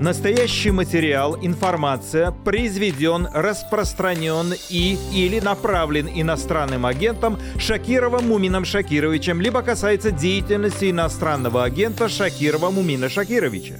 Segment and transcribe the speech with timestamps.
[0.00, 10.12] Настоящий материал, информация произведен, распространен и или направлен иностранным агентом Шакировым Мумином Шакировичем, либо касается
[10.12, 13.74] деятельности иностранного агента Шакирова Мумина Шакировича.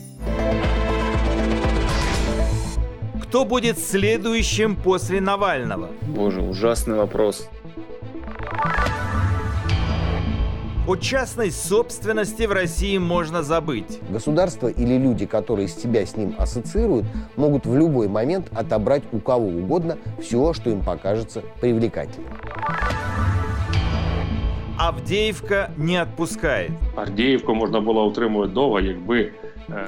[3.22, 5.90] Кто будет следующим после Навального?
[6.02, 7.48] Боже, ужасный вопрос.
[10.88, 14.00] О частной собственности в России можно забыть.
[14.08, 17.04] Государство или люди, которые себя с ним ассоциируют,
[17.36, 22.32] могут в любой момент отобрать у кого угодно все, что им покажется привлекательным.
[24.78, 26.70] Авдеевка не отпускает.
[26.94, 29.32] Авдеївку можна було утримувати довго, якби е,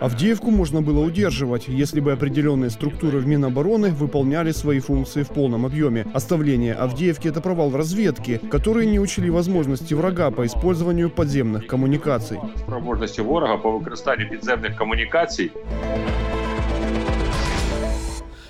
[0.01, 5.65] Авдеевку можно было удерживать, если бы определенные структуры в Минобороны выполняли свои функции в полном
[5.65, 6.05] объеме.
[6.13, 12.37] Оставление Авдеевки – это провал разведки, которые не учли возможности врага по использованию подземных коммуникаций.
[12.59, 15.51] спроможності ворога по використанню підземних комунікацій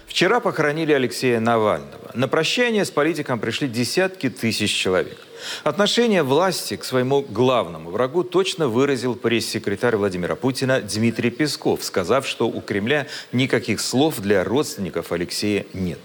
[0.08, 2.12] Вчера похоронили Алексея Навального.
[2.14, 5.18] На прощание с политиком пришли десятки тысяч человек.
[5.65, 12.49] Отношение власти к своему главному врагу точно выразил пресс-секретарь Владимира Путина Дмитрий Песков, сказав, что
[12.49, 15.99] у Кремля никаких слов для родственников Алексея нет.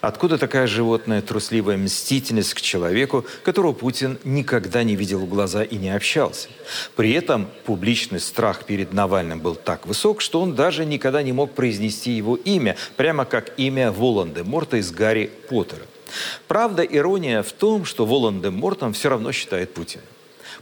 [0.00, 5.76] Откуда такая животная трусливая мстительность к человеку, которого Путин никогда не видел в глаза и
[5.76, 6.48] не общался?
[6.96, 11.52] При этом публичный страх перед Навальным был так высок, что он даже никогда не мог
[11.54, 15.82] произнести его имя, прямо как имя Волан-де-Морта из Гарри Поттера.
[16.48, 20.00] Правда, ирония в том, что Волан-де-Мортом все равно считает Путин.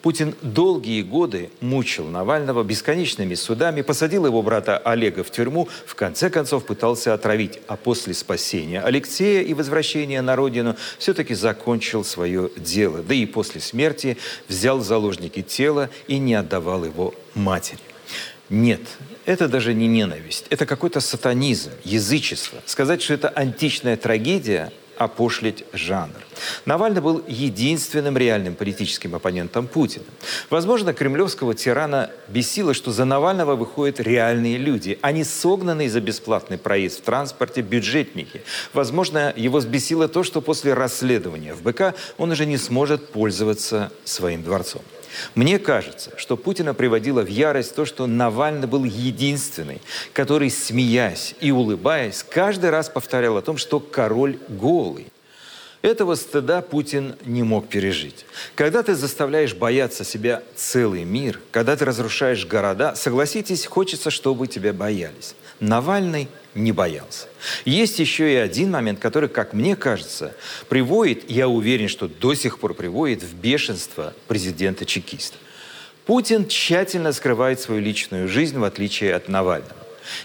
[0.02, 6.28] Путин долгие годы мучил Навального бесконечными судами, посадил его брата Олега в тюрьму, в конце
[6.28, 13.02] концов пытался отравить, а после спасения Алексея и возвращения на родину все-таки закончил свое дело.
[13.02, 17.78] Да и после смерти взял в заложники тело и не отдавал его матери.
[18.50, 18.82] Нет,
[19.24, 22.60] это даже не ненависть, это какой-то сатанизм, язычество.
[22.66, 26.16] Сказать, что это античная трагедия, опошлить жанр.
[26.64, 30.04] Навальный был единственным реальным политическим оппонентом Путина.
[30.50, 36.58] Возможно, кремлевского тирана бесило, что за Навального выходят реальные люди, а не согнанные за бесплатный
[36.58, 38.42] проезд в транспорте бюджетники.
[38.72, 44.42] Возможно, его взбесило то, что после расследования в БК он уже не сможет пользоваться своим
[44.42, 44.82] дворцом.
[45.34, 49.80] Мне кажется, что Путина приводило в ярость то, что Навальный был единственный,
[50.12, 55.06] который, смеясь и улыбаясь, каждый раз повторял о том, что король голый.
[55.82, 58.24] Этого стыда Путин не мог пережить.
[58.54, 64.72] Когда ты заставляешь бояться себя целый мир, когда ты разрушаешь города, согласитесь, хочется, чтобы тебя
[64.72, 65.34] боялись.
[65.62, 67.28] Навальный не боялся.
[67.64, 70.34] Есть еще и один момент, который, как мне кажется,
[70.68, 75.36] приводит, я уверен, что до сих пор приводит в бешенство президента-чекиста.
[76.04, 79.76] Путин тщательно скрывает свою личную жизнь, в отличие от Навального.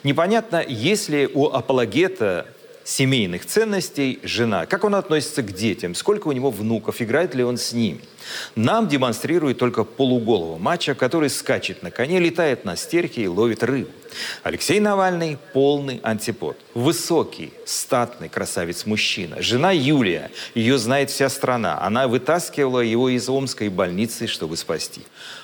[0.03, 2.48] Непонятно, есть ли у апологета
[2.88, 7.58] семейных ценностей жена, как он относится к детям, сколько у него внуков, играет ли он
[7.58, 8.00] с ними.
[8.56, 13.92] Нам демонстрирует только полуголого мача, который скачет на коне, летает на стерхе и ловит рыбу.
[14.42, 16.58] Алексей Навальный– полный антипод.
[16.74, 19.42] Высокий, статный красавец-мужчина.
[19.42, 21.81] Жена Юлия, ее знает вся страна.
[21.81, 25.02] Она вытаскивала его из омской больницы, чтобы спасти.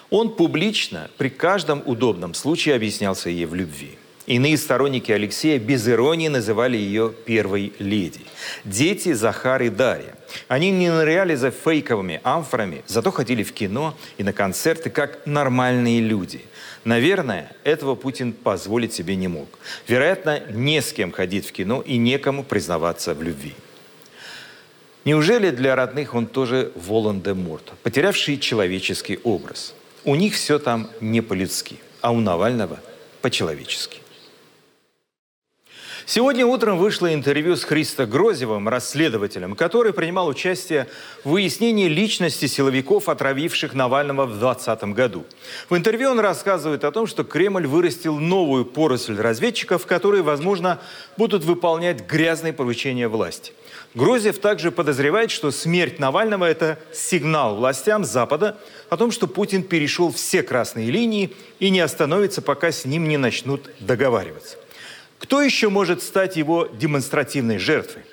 [0.09, 3.97] Он публично при каждом удобном случае объяснялся ей в любви.
[4.25, 8.21] Иные сторонники Алексея без иронии называли ее первой леди.
[8.63, 10.15] Дети Захар и Дарья.
[10.47, 15.99] Они не ныряли за фейковыми амфорами, зато ходили в кино и на концерты как нормальные
[15.99, 16.41] люди.
[16.85, 19.47] Наверное, этого Путин позволить себе не мог.
[19.89, 23.53] Вероятно, не с кем ходить в кино и некому признаваться в любви.
[25.03, 29.73] Неужели для родных он тоже Волан-де-Морт, потерявший человеческий образ?
[30.05, 32.79] У них все там не по-людски, а у Навального
[33.21, 34.02] по-человечески.
[36.05, 40.87] Сегодня утром вышло интервью с Христо Грозевым, расследователем, который принимал участие
[41.23, 45.25] в выяснении личности силовиков, отравивших Навального в 2020 году.
[45.69, 50.81] В интервью он рассказывает о том, что Кремль вырастил новую поросль разведчиков, которые, возможно,
[51.15, 53.53] будут выполнять грязные поручения власти.
[53.95, 58.57] Грозев также подозревает, что смерть Навального– это сигнал властям Запада
[58.89, 63.17] о том, что Путин перешел все красные линии и не остановится, пока с ним не
[63.17, 64.57] начнут договариваться.
[65.23, 68.03] Кто еще может стать его демонстративной жертвой?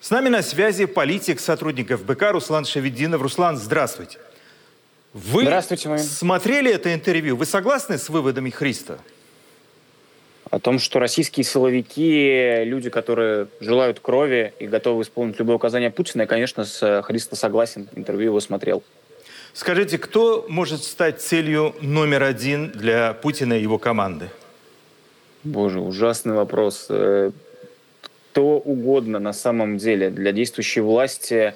[0.00, 3.22] С нами на связи политик сотрудников БК Руслан Шевединов.
[3.22, 4.18] Руслан, здравствуйте.
[5.12, 6.02] Вы Здравствуйте, Мамин.
[6.02, 7.36] смотрели это интервью?
[7.36, 8.98] Вы согласны с выводами Христа?
[10.50, 16.22] О том, что российские силовики, люди, которые желают крови и готовы исполнить любое указание Путина,
[16.22, 17.88] я, конечно, с Христо согласен.
[17.94, 18.82] Интервью его смотрел.
[19.52, 24.28] Скажите, кто может стать целью номер один для Путина и его команды?
[25.44, 26.84] Боже, ужасный вопрос.
[26.84, 27.32] Кто
[28.36, 31.54] э, угодно на самом деле для действующей власти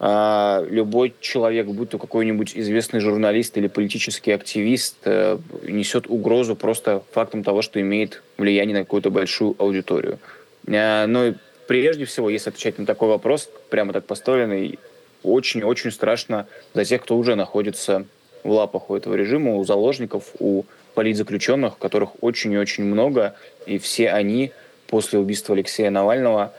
[0.00, 7.02] а, любой человек, будь то какой-нибудь известный журналист или политический активист, э, несет угрозу просто
[7.12, 10.18] фактом того, что имеет влияние на какую-то большую аудиторию.
[10.66, 11.34] Э, но
[11.68, 14.80] прежде всего, если отвечать на такой вопрос, прямо так поставленный,
[15.22, 18.04] очень-очень страшно за тех, кто уже находится
[18.42, 20.64] в лапах у этого режима, у заложников, у
[20.94, 23.34] политзаключенных, которых очень и очень много,
[23.66, 24.52] и все они
[24.86, 26.52] после убийства Алексея Навального,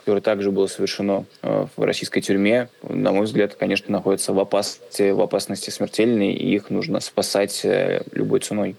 [0.00, 5.10] которое также было совершено э, в российской тюрьме, на мой взгляд, конечно, находятся в опасности,
[5.10, 8.76] в опасности смертельной, и их нужно спасать э, любой ценой.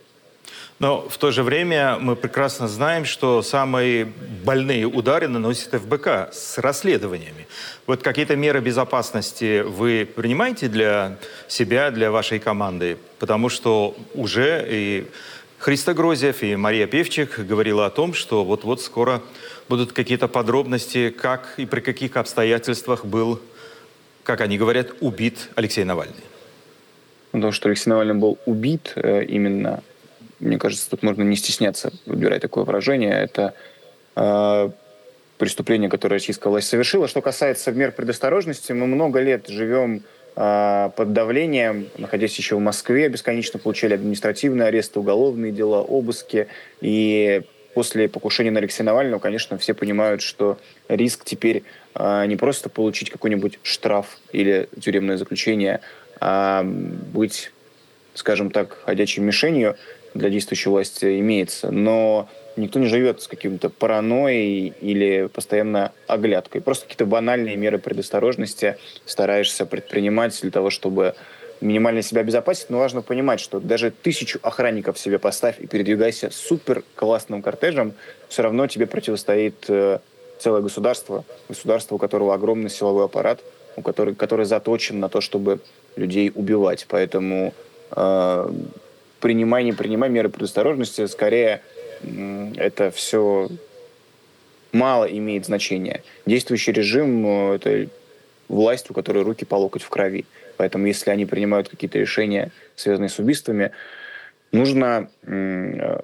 [0.79, 4.05] Но в то же время мы прекрасно знаем, что самые
[4.45, 7.47] больные удары наносит ФБК с расследованиями.
[7.85, 11.17] Вот какие-то меры безопасности вы принимаете для
[11.49, 12.97] себя, для вашей команды?
[13.19, 15.07] Потому что уже и
[15.57, 19.21] Христа Грозев, и Мария Певчик говорила о том, что вот-вот скоро
[19.67, 23.41] будут какие-то подробности, как и при каких обстоятельствах был,
[24.23, 26.23] как они говорят, убит Алексей Навальный.
[27.33, 29.83] То, что Алексей Навальный был убит э, именно
[30.39, 33.11] мне кажется, тут можно не стесняться выбирать такое выражение.
[33.11, 33.53] Это
[34.15, 34.69] э,
[35.37, 37.07] преступление, которое российская власть совершила.
[37.07, 40.03] Что касается мер предосторожности, мы много лет живем
[40.35, 46.47] э, под давлением, находясь еще в Москве, бесконечно получали административные аресты, уголовные дела, обыски.
[46.81, 47.41] И
[47.73, 50.57] после покушения на Алексея Навального, конечно, все понимают, что
[50.87, 51.63] риск теперь
[51.95, 55.81] э, не просто получить какой-нибудь штраф или тюремное заключение,
[56.19, 57.51] а быть,
[58.13, 59.77] скажем так, ходячей мишенью
[60.13, 66.61] для действующей власти имеется, но никто не живет с каким-то паранойей или постоянно оглядкой.
[66.61, 71.15] Просто какие-то банальные меры предосторожности стараешься предпринимать для того, чтобы
[71.61, 76.83] минимально себя обезопасить, но важно понимать, что даже тысячу охранников себе поставь и передвигайся супер
[76.95, 77.93] классным кортежем,
[78.29, 79.99] все равно тебе противостоит э,
[80.39, 83.41] целое государство, государство, у которого огромный силовой аппарат,
[83.75, 85.59] у которого, который заточен на то, чтобы
[85.95, 86.85] людей убивать.
[86.87, 87.53] Поэтому
[87.91, 88.51] э,
[89.19, 91.61] принимай, не принимай меры предосторожности, скорее
[92.57, 93.49] это все
[94.71, 96.03] мало имеет значения.
[96.25, 97.89] Действующий режим э,— это
[98.47, 100.25] власть, у которой руки по локоть в крови.
[100.57, 103.71] Поэтому если они принимают какие-то решения, связанные с убийствами,
[104.51, 106.01] нужно э,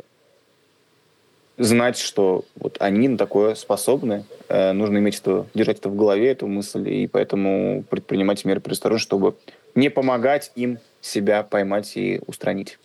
[1.58, 4.26] знать, что вот они на такое способны.
[4.50, 9.08] Э, нужно иметь это, держать это в голове, эту мысль, и поэтому предпринимать меры предосторожности,
[9.08, 9.36] чтобы
[9.76, 12.80] не помогать им себя поймать и устранить.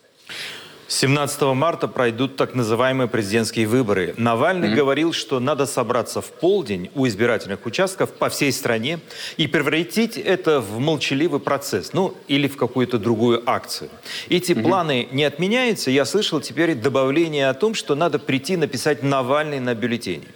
[0.91, 4.12] 17 марта пройдут так называемые президентские выборы.
[4.17, 4.75] Навальный mm-hmm.
[4.75, 8.99] говорил, что надо собраться в полдень у избирательных участков по всей стране
[9.37, 13.88] и превратить это в молчаливый процесс, ну или в какую-то другую акцию.
[14.29, 14.62] Эти mm-hmm.
[14.62, 15.93] планы не отменяются.
[15.93, 20.26] Я слышал теперь добавление о том, что надо прийти написать Навальный на бюллетене.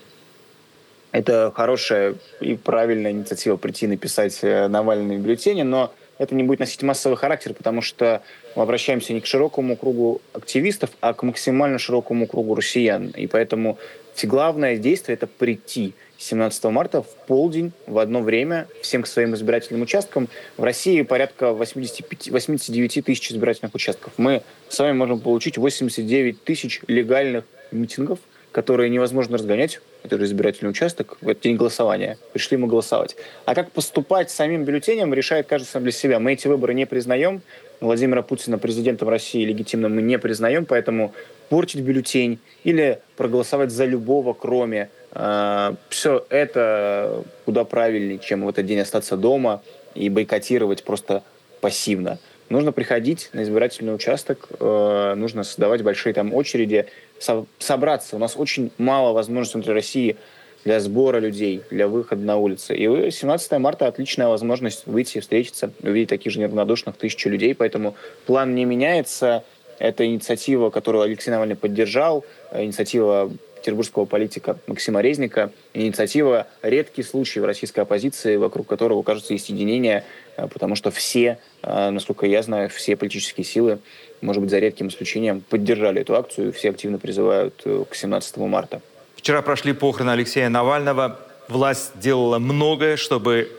[1.11, 6.61] Это хорошая и правильная инициатива прийти написать э, Навальный на бюллетене, но это не будет
[6.61, 8.22] носить массовый характер, потому что
[8.55, 13.08] мы обращаемся не к широкому кругу активистов, а к максимально широкому кругу россиян.
[13.08, 13.78] И поэтому
[14.22, 19.82] главное действие– это прийти 17 марта в полдень в одно время всем к своим избирательным
[19.82, 20.28] участкам.
[20.56, 24.12] В России порядка 85, 89 тысяч избирательных участков.
[24.16, 28.20] Мы с вами можем получить 89 тысяч легальных митингов,
[28.52, 29.81] которые невозможно разгонять
[30.11, 32.19] же избирательный участок, в этот день голосования.
[32.33, 33.17] Пришли мы голосовать.
[33.45, 36.19] А как поступать с самим бюллетенем, решает каждый сам для себя.
[36.19, 37.43] Мы эти выборы не признаем.
[37.81, 41.12] Владимира Путина президентом России легитимным мы не признаем, поэтому
[41.49, 48.67] портить бюллетень или проголосовать за любого, кроме э, все это куда правильнее, чем в этот
[48.67, 49.62] день остаться дома
[49.95, 51.23] и бойкотировать просто
[51.61, 52.19] пассивно.
[52.50, 56.87] Нужно приходить на избирательный участок, э, нужно создавать большие там очереди,
[57.18, 58.16] со собраться.
[58.16, 60.16] У нас очень мало возможностей внутри России
[60.64, 62.75] для сбора людей, для выхода на улицы.
[62.75, 67.54] И 17 марта отличная возможность выйти, встретиться, увидеть таких же неравнодушных тысячу людей.
[67.54, 67.94] Поэтому
[68.26, 69.44] план не меняется.
[69.78, 73.30] Это инициатива, которую Алексей Навальный поддержал, инициатива
[73.64, 79.99] петербургского политика Максима Резника, инициатива редкий случай в российской оппозиции, вокруг которого, кажется, есть единение,
[79.99, 80.04] э,
[80.37, 83.79] потому что все, э, насколько я знаю, все политические силы,
[84.21, 88.81] может быть, за редким исключением, поддержали эту акцию, все активно призывают э, к 17 марта.
[89.17, 91.19] Вчера прошли похороны Алексея Навального.
[91.49, 93.50] Власть делала многое, чтобы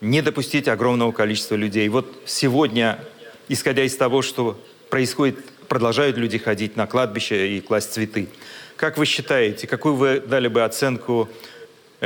[0.00, 1.88] не допустить огромного количества людей.
[1.88, 2.98] Вот сегодня,
[3.48, 4.58] исходя из того, что
[4.90, 5.38] происходит,
[5.68, 8.28] продолжают люди ходить на кладбище и класть цветы.
[8.76, 11.28] Как вы считаете, какую вы дали бы оценку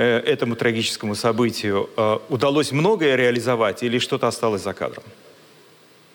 [0.00, 1.88] этому трагическому событию?
[1.96, 5.04] Э, удалось многое реализовать или что-то осталось за кадром?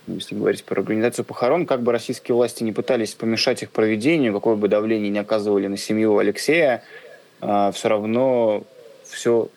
[0.07, 4.55] если говорить про организацию похорон, как бы российские власти не пытались помешать их проведению, какое
[4.55, 6.83] бы давление не оказывали на семью Алексея,
[7.39, 8.63] а, все равно
[9.05, 9.49] все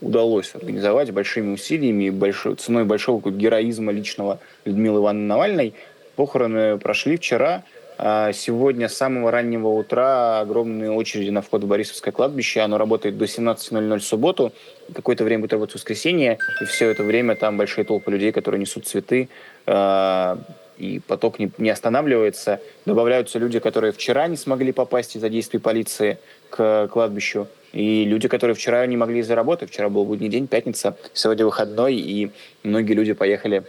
[0.00, 5.74] удалось организовать большими усилиями большой, ценой большого героизма личного Людмилы Ивановны Навальной.
[6.16, 7.62] Похороны прошли вчера.
[8.04, 12.58] А сегодня с самого раннего утра огромные очереди на вход в Борисовское кладбище.
[12.58, 14.52] Оно работает до 17.00 в субботу.
[14.92, 16.36] Какое-то время будет работать в воскресенье.
[16.60, 19.28] И все это время там большие толпы людей, которые несут цветы.
[19.66, 20.36] А,
[20.78, 22.60] и поток не, останавливается.
[22.86, 26.18] Добавляются люди, которые вчера не смогли попасть из-за действий полиции
[26.50, 27.46] к кладбищу.
[27.72, 29.68] И люди, которые вчера не могли из-за работы.
[29.68, 30.96] Вчера был будний день, пятница.
[31.12, 31.94] Сегодня выходной.
[31.94, 32.32] И
[32.64, 33.62] многие люди поехали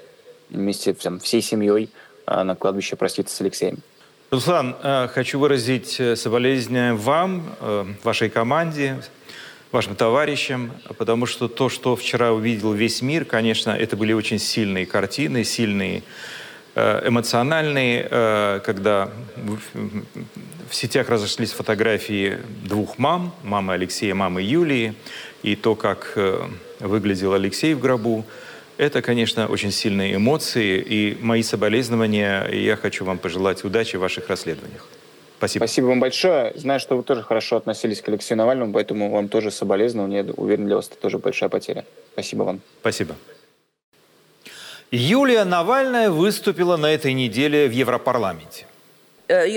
[0.49, 1.91] вместе там, всей семьей
[2.25, 3.83] а, на кладбище проститься с Алексеем.
[4.33, 8.99] Руслан, э, хочу выразить э, соболезнования вам, э, вашей команде,
[9.71, 14.87] вашим товарищам, потому что то, что вчера увидел весь мир, конечно, это были очень сильные
[14.87, 16.01] картины, сильные
[16.75, 19.11] эмоциональные, когда
[20.67, 24.95] в сетях разошлись фотографии двух мам, мамы Алексея, мамы Юлии,
[25.43, 26.17] и то, как
[26.79, 28.25] выглядел Алексей в гробу.
[28.77, 33.99] Это, конечно, очень сильные эмоции, и мои соболезнования, и я хочу вам пожелать удачи в
[33.99, 34.87] ваших расследованиях.
[35.37, 35.65] Спасибо.
[35.65, 36.53] Спасибо вам большое.
[36.55, 40.23] Знаю, что вы тоже хорошо относились к Алексею Навальному, поэтому вам тоже соболезнования.
[40.37, 41.85] Уверен, для вас это тоже большая потеря.
[42.13, 42.61] Спасибо вам.
[42.79, 43.15] Спасибо.
[44.89, 48.65] Юлия Навальная выступила на этой неделе в Европарламенте.
[49.27, 49.47] Э,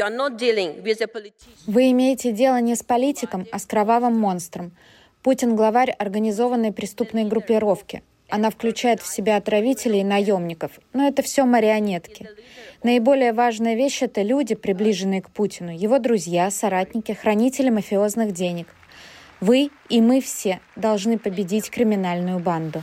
[1.66, 4.72] вы имеете дело не с политиком, а с кровавым монстром.
[5.22, 8.02] Путин— главарь организованной преступной группировки.
[8.28, 12.28] Она включает в себя отравителей и наемников, но это все марионетки.
[12.82, 18.66] Наиболее важная вещь— это люди, приближенные к Путину, его друзья, соратники, хранители мафиозных денег.
[19.40, 22.82] Вы и мы все должны победить криминальную банду.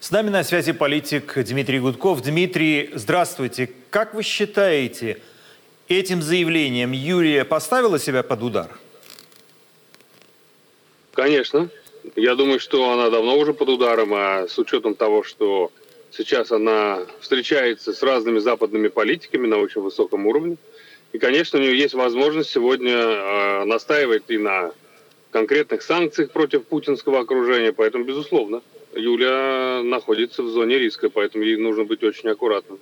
[0.00, 2.22] С нами на связи политик Дмитрий Гудков.
[2.22, 3.70] Дмитрий, здравствуйте.
[3.90, 5.18] Как вы считаете,
[5.86, 8.70] этим заявлением Юлия поставила себя под удар?
[11.18, 11.68] Конечно.
[12.14, 15.72] Я думаю, что она давно уже под ударом, а с учетом того, что
[16.12, 20.58] сейчас она встречается с разными западными политиками на очень высоком уровне,
[21.12, 24.70] и, конечно, у нее есть возможность сегодня э, настаивать и на
[25.32, 28.62] конкретных санкциях против путинского окружения, поэтому, безусловно,
[28.94, 32.78] Юля находится в зоне риска, поэтому ей нужно быть очень аккуратным.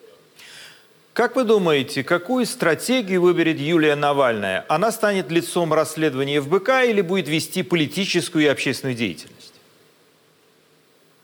[1.16, 4.66] Как вы думаете, какую стратегию выберет Юлия Навальная?
[4.68, 9.54] Она станет лицом расследования ФБК или будет вести политическую и общественную деятельность?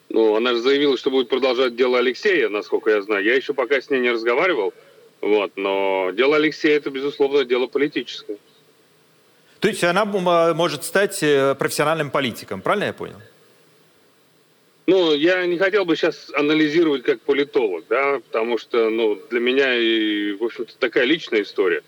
[0.08, 3.22] Ну, она же заявила, что будет продолжать дело Алексея, насколько я знаю.
[3.22, 4.72] Я еще пока с ней не разговаривал,
[5.20, 8.38] вот, но дело Алексея– это, безусловно, дело политическое.
[9.60, 13.20] То есть она может стать э, профессиональным политиком, правильно я понял?
[14.86, 19.68] Ну, я не хотел бы сейчас анализировать как политолог, да, потому что, ну, для меня
[20.36, 21.82] в общем-то, такая личная история.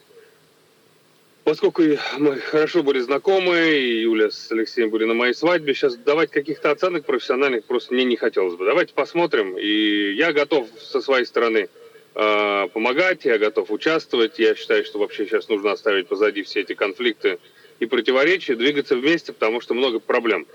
[1.42, 1.82] Поскольку
[2.18, 6.70] мы хорошо были знакомы, и Юля с Алексеем были на моей свадьбе, сейчас давать каких-то
[6.70, 8.64] оценок профессиональных просто мне не хотелось бы.
[8.64, 11.68] Давайте посмотрим, и я готов со своей стороны
[12.14, 14.38] э, помогать, я готов участвовать.
[14.38, 17.38] Я считаю, что вообще сейчас нужно оставить позади все эти конфликты
[17.78, 20.46] и противоречия, двигаться вместе, потому что много проблем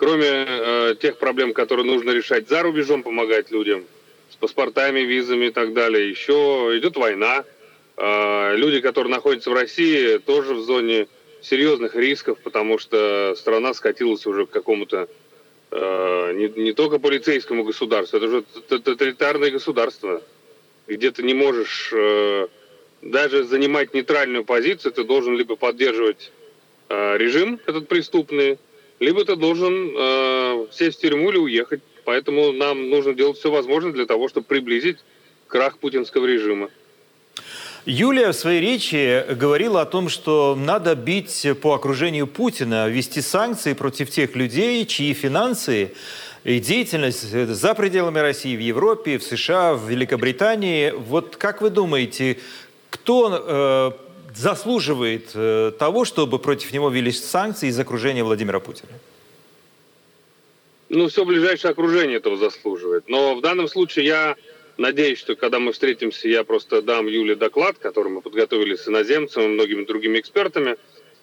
[0.00, 3.84] кроме э, тех проблем, которые нужно решать за рубежом, помогать людям
[4.30, 7.44] с паспортами, визами и так далее, еще идет война.
[7.98, 11.06] Э, люди, которые находятся в России, тоже в зоне
[11.42, 15.06] серьезных рисков, потому что страна скатилась уже к какому-то
[15.70, 20.22] э, не, не только полицейскому государству, это уже тоталитарное государство,
[20.86, 22.48] где ты не можешь э,
[23.02, 26.32] даже занимать нейтральную позицию, ты должен либо поддерживать
[26.88, 28.58] э, режим этот преступный,
[29.00, 31.80] либо ты должен э, сесть в тюрьму или уехать.
[32.04, 34.98] Поэтому нам нужно делать все возможное для того, чтобы приблизить
[35.48, 36.70] крах путинского режима.
[37.86, 43.72] Юлия в своей речи говорила о том, что надо бить по окружению Путина, ввести санкции
[43.72, 45.92] против тех людей, чьи финансы
[46.44, 50.90] и деятельность за пределами России, в Европе, в США, в Великобритании.
[50.90, 52.38] Вот как вы думаете,
[52.90, 58.92] кто э, заслуживает э, того, чтобы против него ввели санкции из окружения Владимира Путина?
[60.88, 63.08] Ну, все ближайшее окружение этого заслуживает.
[63.08, 64.36] Но в данном случае я
[64.76, 69.42] надеюсь, что когда мы встретимся, я просто дам Юле доклад, который мы подготовили с иноземцем
[69.42, 70.76] и многими другими экспертами.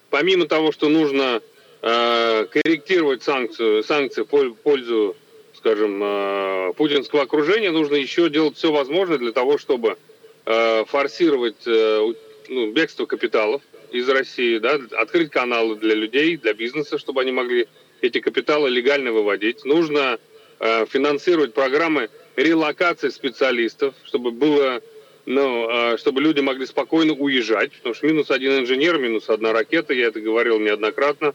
[0.10, 1.42] Помимо того, что нужно
[1.82, 5.18] э, корректировать санкцию, санкции в пользу,
[5.56, 9.98] скажем, э, путинского окружения, нужно еще делать все возможное для того, чтобы
[10.46, 12.14] э, форсировать э,
[12.50, 13.62] ну, бегство капиталов
[13.92, 17.68] из России, да, открыть каналы для людей, для бизнеса, чтобы они могли
[18.02, 19.66] эти капиталы легально выводить.
[19.66, 20.20] Нужно
[20.60, 24.82] э, финансировать программы релокации специалистов, чтобы было,
[25.26, 29.94] ну, э, чтобы люди могли спокойно уезжать, потому что минус один инженер, минус одна ракета,
[29.94, 31.34] я это говорил неоднократно.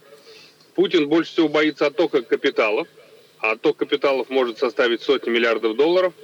[0.74, 2.88] Путин больше всего боится оттока капиталов,
[3.40, 6.14] а отток капиталов может составить сотни миллиардов долларов,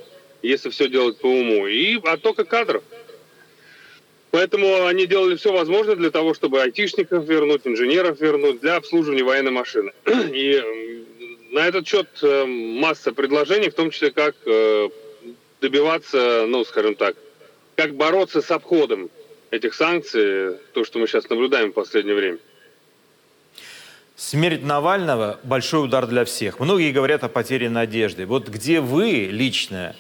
[0.42, 2.85] если все делать по уму, и оттока кадров.
[4.30, 9.50] Поэтому они делали все возможное для того, чтобы айтишников вернуть, инженеров вернуть для обслуживания военной
[9.50, 9.92] машины.
[10.06, 11.04] И
[11.50, 14.88] на этот счет э, масса предложений, в том числе как э,
[15.61, 17.16] добиваться, ну, скажем так,
[17.76, 19.08] как бороться с обходом
[19.50, 22.38] этих санкций, то, что мы сейчас наблюдаем в последнее время.
[24.14, 26.58] Смерть Навального– большой удар для всех.
[26.58, 28.26] Многие говорят о потере надежды.
[28.26, 29.94] Вот где вы лично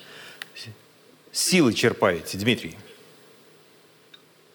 [1.30, 2.76] силы черпаете, Дмитрий?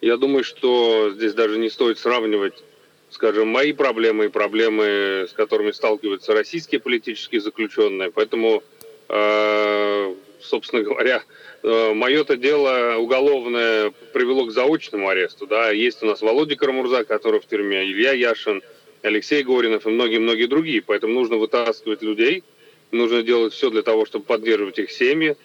[0.03, 2.61] Я думаю, что здесь даже не стоит сравнивать,
[3.09, 8.11] скажем, мои проблемы и проблемы, с которыми сталкиваются российские политические заключенные.
[8.11, 8.63] Поэтому,
[9.07, 11.23] э, собственно говоря,
[11.63, 15.47] э, мое-то дело уголовное привело к заочному аресту.
[15.47, 15.69] Да?
[15.69, 18.61] Есть у нас Володя Карамурза, который в тюрьме, Илья Яшин,
[19.03, 20.81] Алексей Горинов и многие-многие другие.
[20.81, 22.43] Поэтому нужно вытаскивать людей,
[22.91, 25.37] нужно делать все для того, чтобы поддерживать их семьи.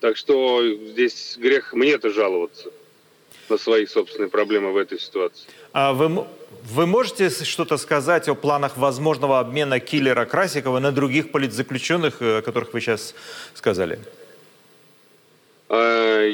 [0.00, 2.72] Так что здесь грех мне-то жаловаться
[3.52, 5.44] на свои собственные проблемы в этой ситуации.
[5.72, 6.26] А вы,
[6.64, 12.42] вы можете что-то сказать о планах возможного обмена киллера Красикова на других политзаключенных, э, о
[12.42, 13.14] которых вы сейчас
[13.54, 13.98] сказали?
[15.68, 16.28] А,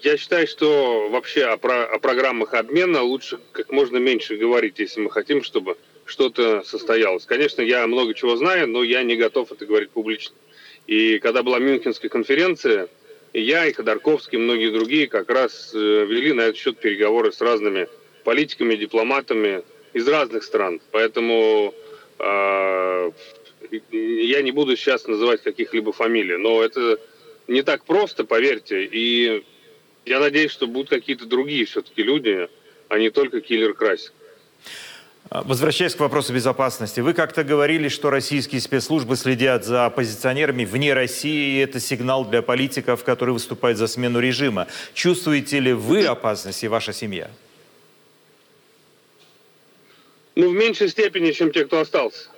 [0.00, 5.00] я считаю, что вообще о, про, о программах обмена лучше как можно меньше говорить, если
[5.00, 7.24] мы хотим, чтобы что-то состоялось.
[7.24, 10.34] Конечно, я много чего знаю, но я не готов это говорить публично.
[10.86, 12.88] И когда была Мюнхенская конференция,
[13.34, 17.32] и я, и Ходорковский, и многие другие как раз э, вели на этот счет переговоры
[17.32, 17.88] с разными
[18.22, 20.80] политиками, дипломатами из разных стран.
[20.92, 21.74] Поэтому
[22.20, 23.10] э,
[23.90, 27.00] я не буду сейчас называть каких-либо фамилий, но это
[27.48, 28.84] не так просто, поверьте.
[28.84, 29.44] И
[30.06, 32.48] я надеюсь, что будут какие-то другие все-таки люди,
[32.88, 34.12] а не только киллер Красик.
[35.30, 40.92] А, возвращаясь к вопросу безопасности, вы как-то говорили, что российские спецслужбы следят за оппозиционерами вне
[40.92, 44.66] России, и это сигнал для политиков, которые выступают за смену режима.
[44.92, 47.30] Чувствуете ли вы опасность и ваша семья?
[50.36, 52.28] Ну, в меньшей степени, чем те, кто остался.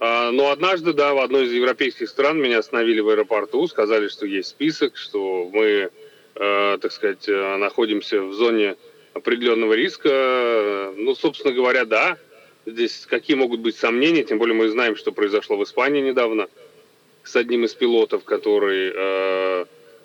[0.00, 4.26] А, но однажды, да, в одной из европейских стран меня остановили в аэропорту, сказали, что
[4.26, 5.90] есть список, что мы,
[6.36, 8.76] э, так сказать, э, находимся в зоне
[9.12, 10.92] определенного риска.
[10.96, 12.16] Ну, собственно говоря, да,
[12.70, 16.48] Здесь какие могут быть сомнения, тем более мы знаем, что произошло в Испании недавно
[17.24, 19.64] с одним из пилотов, который, э,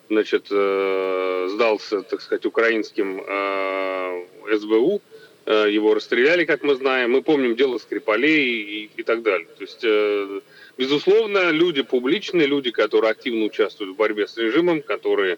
[0.10, 4.26] значит, э, сдался, так сказать, украинским э,
[4.58, 5.02] СБУ.
[5.46, 7.12] Э, его расстреляли, как мы знаем.
[7.12, 9.48] Мы помним дело Скрипалей и, и так далее.
[9.58, 10.40] То есть, э,
[10.78, 15.38] безусловно, люди публичные, люди, которые активно участвуют в борьбе с режимом, которые,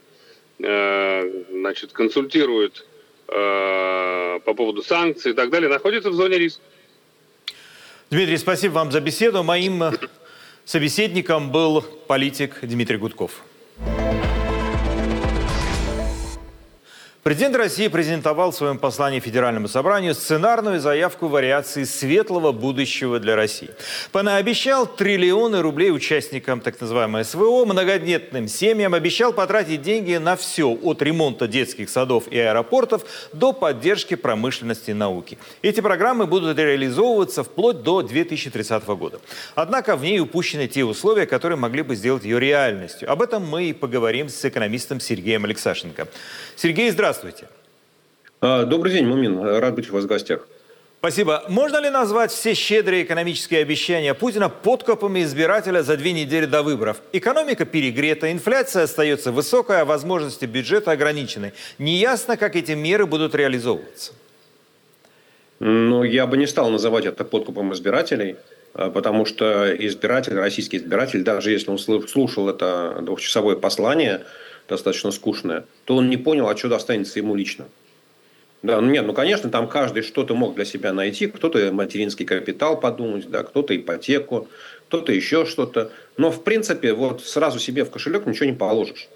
[0.59, 2.85] э, значит, консультируют
[3.27, 6.61] э, по поводу санкций и так далее, находятся в зоне риска.
[8.11, 9.43] Дмитрий, спасибо вам за беседу.
[9.43, 9.83] Моим
[10.63, 13.43] собеседником был политик Дмитрий Гудков.
[17.25, 23.71] Президент России презентовал в своем послании Федеральному собранию сценарную заявку вариации светлого будущего для России.
[24.11, 31.01] Понаобещал триллионы рублей участникам так называемой СВО, многодетным семьям, обещал потратить деньги на все, от
[31.01, 35.39] ремонта детских садов и аэропортов до поддержки промышленности и науки.
[35.63, 39.19] Эти программы будут реализовываться вплоть до 2030 года.
[39.55, 43.11] Однако в ней упущены те условия, которые могли бы сделать ее реальностью.
[43.11, 46.07] Об этом мы и поговорим с экономистом Сергеем Алексашенко.
[46.55, 47.47] Сергей, здравствуйте.
[48.41, 49.39] А, добрый день, Мумин.
[49.39, 50.47] Рад быть у вас в гостях.
[50.99, 51.43] Спасибо.
[51.49, 57.01] Можно ли назвать все щедрые экономические обещания Путина подкопами избирателя за две недели до выборов?
[57.13, 61.53] Экономика перегрета, инфляция остается высокая, а возможности бюджета ограничены.
[61.77, 64.13] Неясно, как эти меры будут реализовываться.
[65.59, 68.37] Ну, я бы не стал называть это подкупом избирателей,
[68.73, 74.25] а, потому что избиратель, российский избиратель, даже если он слушал это двухчасовое послание,
[74.67, 77.65] достаточно скучное, то он не понял, а что достанется ему лично.
[78.63, 82.79] Да, ну нет, ну конечно, там каждый что-то мог для себя найти, кто-то материнский капитал
[82.79, 84.47] подумать, да, кто-то ипотеку,
[84.87, 85.91] кто-то еще что-то.
[86.17, 89.07] Но в принципе вот сразу себе в кошелек ничего не положишь.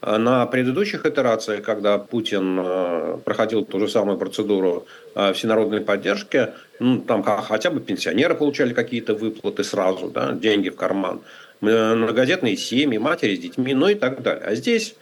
[0.00, 6.50] А на предыдущих итерациях, когда Путин э, проходил ту же самую процедуру э, всенародной поддержки,
[6.78, 11.22] ну, там хотя бы пенсионеры получали какие-то выплаты сразу, да, деньги в карман
[11.60, 14.44] многодетные семьи, матери с детьми, ну и так далее.
[14.44, 14.94] А здесь,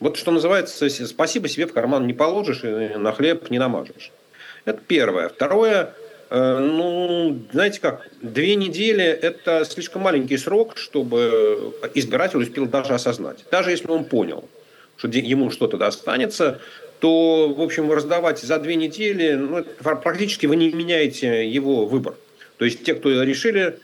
[0.00, 4.12] вот что называется, спасибо себе в карман не положишь и на хлеб не намажешь.
[4.64, 5.28] Это первое.
[5.28, 5.94] Второе,
[6.28, 13.44] Э, ну, знаете как, две недели– это слишком маленький срок, чтобы избиратель успел даже осознать.
[13.50, 14.48] Даже если он понял,
[14.96, 16.60] что ему что-то достанется,
[16.98, 19.64] то, в общем, раздавать за две недели, ну,
[20.02, 22.14] практически вы не меняете его выбор.
[22.58, 23.78] То есть те, кто решили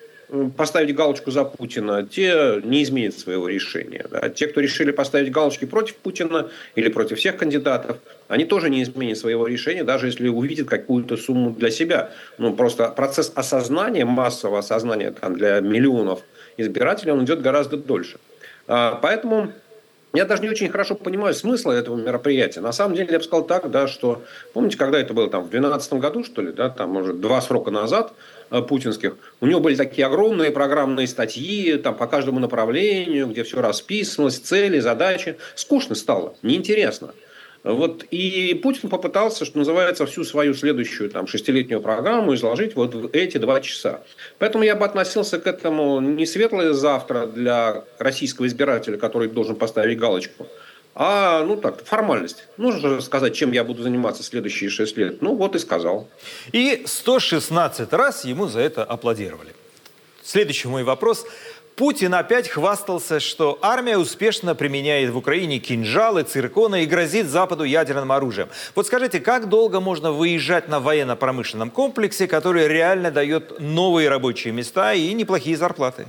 [0.57, 4.07] поставить галочку за Путина, те не изменят своего решения.
[4.11, 4.29] Да.
[4.31, 9.19] Те, кто решили поставить галочки против Путина или против всех кандидатов, они тоже не изменят
[9.19, 12.11] своего решения, даже если увидят какую-то сумму для себя.
[12.39, 16.21] Ну, просто процесс осознания, массового осознания там, для миллионов
[16.57, 18.19] избирателей, он идет гораздо дольше.
[18.67, 19.53] А, поэтому
[20.15, 22.61] я даже не очень хорошо понимаю смысла этого мероприятия.
[22.61, 25.51] На самом деле, я бы сказал так, да, что, помните, когда это было, там, в
[25.51, 28.13] 2012 году, что ли, да, там, может, два срока назад,
[28.61, 34.39] путинских, у него были такие огромные программные статьи там, по каждому направлению, где все расписывалось,
[34.39, 35.37] цели, задачи.
[35.55, 37.15] Скучно стало, неинтересно.
[37.65, 43.11] Вот, и Путин попытался, что называется, всю свою следующую там, шестилетнюю программу изложить вот в
[43.13, 44.03] эти два часа.
[44.39, 49.97] Поэтому я бы относился к этому не светлое завтра для российского избирателя, который должен поставить
[49.97, 50.49] галочку,
[50.95, 52.45] а, ну так, формальность.
[52.59, 55.23] Нужно же сказать, чем я буду заниматься следующие шесть лет.
[55.23, 56.09] Ну, вот и сказал.
[56.53, 59.55] И 116 раз ему за это аплодировали.
[60.23, 61.27] Следующий мой вопрос.
[61.77, 68.13] Путин опять хвастался, что армия успешно применяет в Украине кинжалы, цирконы и грозит Западу ядерным
[68.13, 68.49] оружием.
[68.75, 74.93] Вот скажите, как долго можно выезжать на военно-промышленном комплексе, который реально дает новые рабочие места
[74.93, 76.07] и неплохие зарплаты?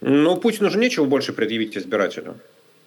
[0.00, 2.36] Ну, Путину же нечего больше предъявить избирателю.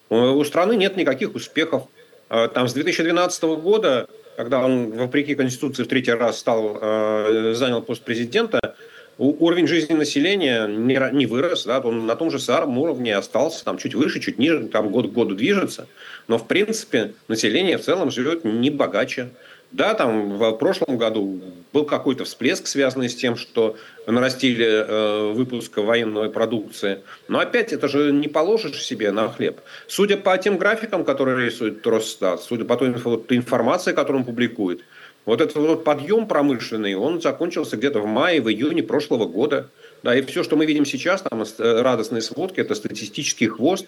[0.10, 1.84] У страны нет никаких успехов.
[2.30, 7.82] А, там с 2012 года, когда он, вопреки Конституции, в третий раз стал, э, занял
[7.82, 8.76] пост президента,
[9.18, 13.96] уровень жизни населения не, вырос, да, он на том же самом уровне остался, там чуть
[13.96, 15.88] выше, чуть ниже, там год к году движется,
[16.28, 19.30] но в принципе население в целом живет не богаче.
[19.78, 21.40] Да, там в прошлом году
[21.72, 27.04] был какой-то всплеск, связанный с тем, что нарастили э, выпуск военной продукции.
[27.28, 29.60] Но опять это же не положишь себе на хлеб.
[29.86, 34.82] Судя по тем графикам, которые рисует Росстат, судя по той информации, которую он публикует,
[35.26, 39.70] вот этот вот подъем промышленный, он закончился где-то в мае, в июне прошлого года.
[40.02, 43.86] Да, и все, что мы видим сейчас, там э, радостные сводки, это статистический хвост,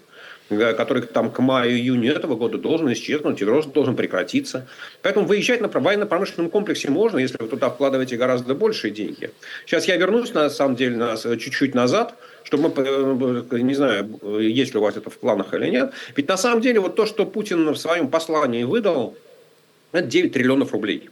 [0.49, 4.67] который там к маю-июню этого года должен исчезнуть, и рост должен прекратиться.
[5.01, 9.31] Поэтому выезжать на военно-промышленном комплексе можно, если вы туда вкладываете гораздо большие деньги.
[9.65, 14.73] Сейчас я вернусь, на самом деле, на, чуть-чуть назад, чтобы мы, э, не знаю, есть
[14.73, 15.93] ли у вас это в планах или нет.
[16.15, 19.15] Ведь на самом деле вот то, что Путин в своем послании выдал,
[19.91, 21.09] это 9 триллионов рублей.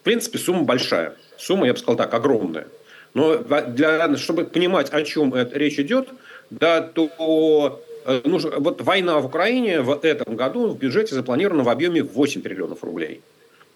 [0.00, 1.14] В принципе, сумма большая.
[1.36, 2.66] Сумма, я бы сказал так, огромная.
[3.14, 6.08] Но для, чтобы понимать, о чем речь идет,
[6.50, 11.68] да, то э, нужно, вот война в Украине в этом году в бюджете запланирована в
[11.68, 13.20] объеме 8 триллионов рублей.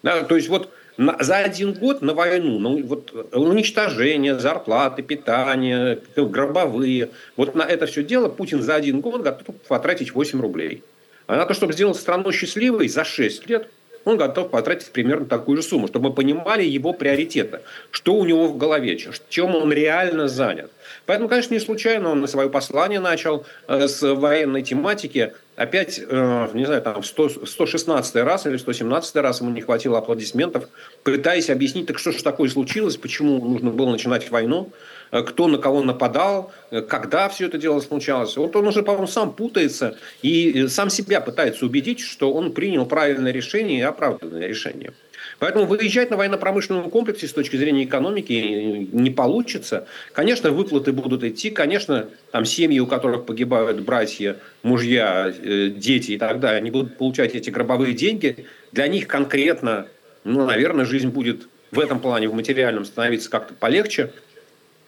[0.03, 5.99] Да, то есть вот на, за один год на войну, ну, вот, уничтожение, зарплаты, питание,
[6.15, 10.83] гробовые, вот на это все дело Путин за один год готов потратить 8 рублей.
[11.27, 13.69] А на то, чтобы сделать страну счастливой за 6 лет,
[14.05, 17.59] он готов потратить примерно такую же сумму, чтобы мы понимали его приоритеты,
[17.91, 18.97] что у него в голове,
[19.29, 20.71] чем он реально занят.
[21.07, 25.33] Поэтому, конечно, не случайно он свое послание начал э, с военной тематики.
[25.55, 30.65] Опять, э, не знаю, там 100, 116 раз или 117 раз ему не хватило аплодисментов,
[31.03, 34.69] пытаясь объяснить, так что же такое случилось, почему нужно было начинать войну.
[35.11, 36.51] Э, кто на кого нападал,
[36.89, 38.35] когда все это дело случалось.
[38.35, 43.31] Вот он уже, по-моему, сам путается и сам себя пытается убедить, что он принял правильное
[43.31, 44.91] решение и оправданное решение.
[45.39, 49.87] Поэтому выезжать на военно-промышленном комплексе с точки зрения экономики не получится.
[50.13, 56.39] Конечно, выплаты будут идти, конечно, там семьи, у которых погибают братья, мужья, дети и так
[56.39, 58.45] далее, они будут получать эти гробовые деньги.
[58.71, 59.87] Для них конкретно,
[60.23, 64.11] ну, наверное, жизнь будет в этом плане, в материальном, становиться как-то полегче.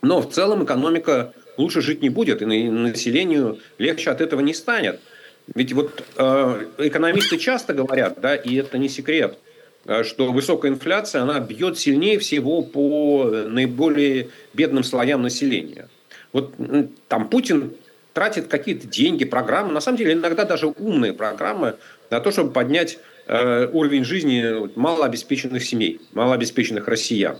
[0.01, 4.99] Но в целом экономика лучше жить не будет, и населению легче от этого не станет.
[5.53, 9.48] Ведь вот э, экономисты часто говорят, да, и это не секрет, э,
[10.03, 15.89] что высокая инфляция, она бьет сильнее всего по наиболее бедным слоям населения.
[16.31, 16.53] Вот
[17.07, 17.73] там Путин
[18.13, 21.75] тратит какие-то деньги, программы, на самом деле иногда даже умные программы
[22.09, 27.39] на то, чтобы поднять э, уровень жизни малообеспеченных семей, малообеспеченных россиян.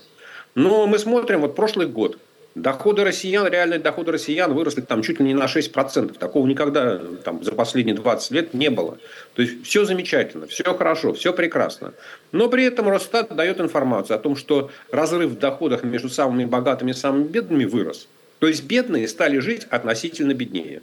[0.56, 2.17] Но мы смотрим, вот прошлый год–
[2.56, 6.18] Доходы россиян, реальные доходы россиян выросли там чуть ли не на 6%.
[6.18, 8.98] Такого никогда там, за последние 20 лет не было.
[9.36, 11.94] То есть все замечательно, все хорошо, все прекрасно.
[12.32, 16.92] Но при этом Росстат дает информацию о том, что разрыв в доходах между самыми богатыми
[16.92, 18.08] и самыми бедными вырос.
[18.40, 20.82] То есть бедные стали жить относительно беднее.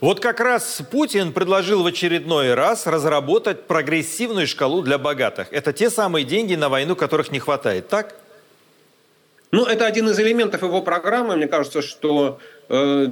[0.00, 5.48] Вот как раз Путин предложил в очередной раз разработать прогрессивную шкалу для богатых.
[5.50, 8.14] Это те самые деньги на войну, которых не хватает, так?
[9.54, 11.36] Ну, это один из элементов его программы.
[11.36, 13.06] Мне кажется, что э,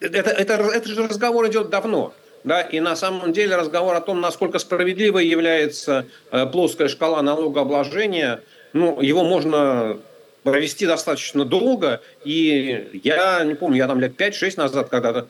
[0.00, 2.14] это, это, это же разговор идет давно.
[2.42, 8.40] Да, и на самом деле разговор о том, насколько справедливой является э, плоская шкала налогообложения,
[8.72, 9.98] ну, его можно
[10.42, 12.00] провести достаточно долго.
[12.24, 15.28] И я не помню, я там лет 5-6 назад когда-то,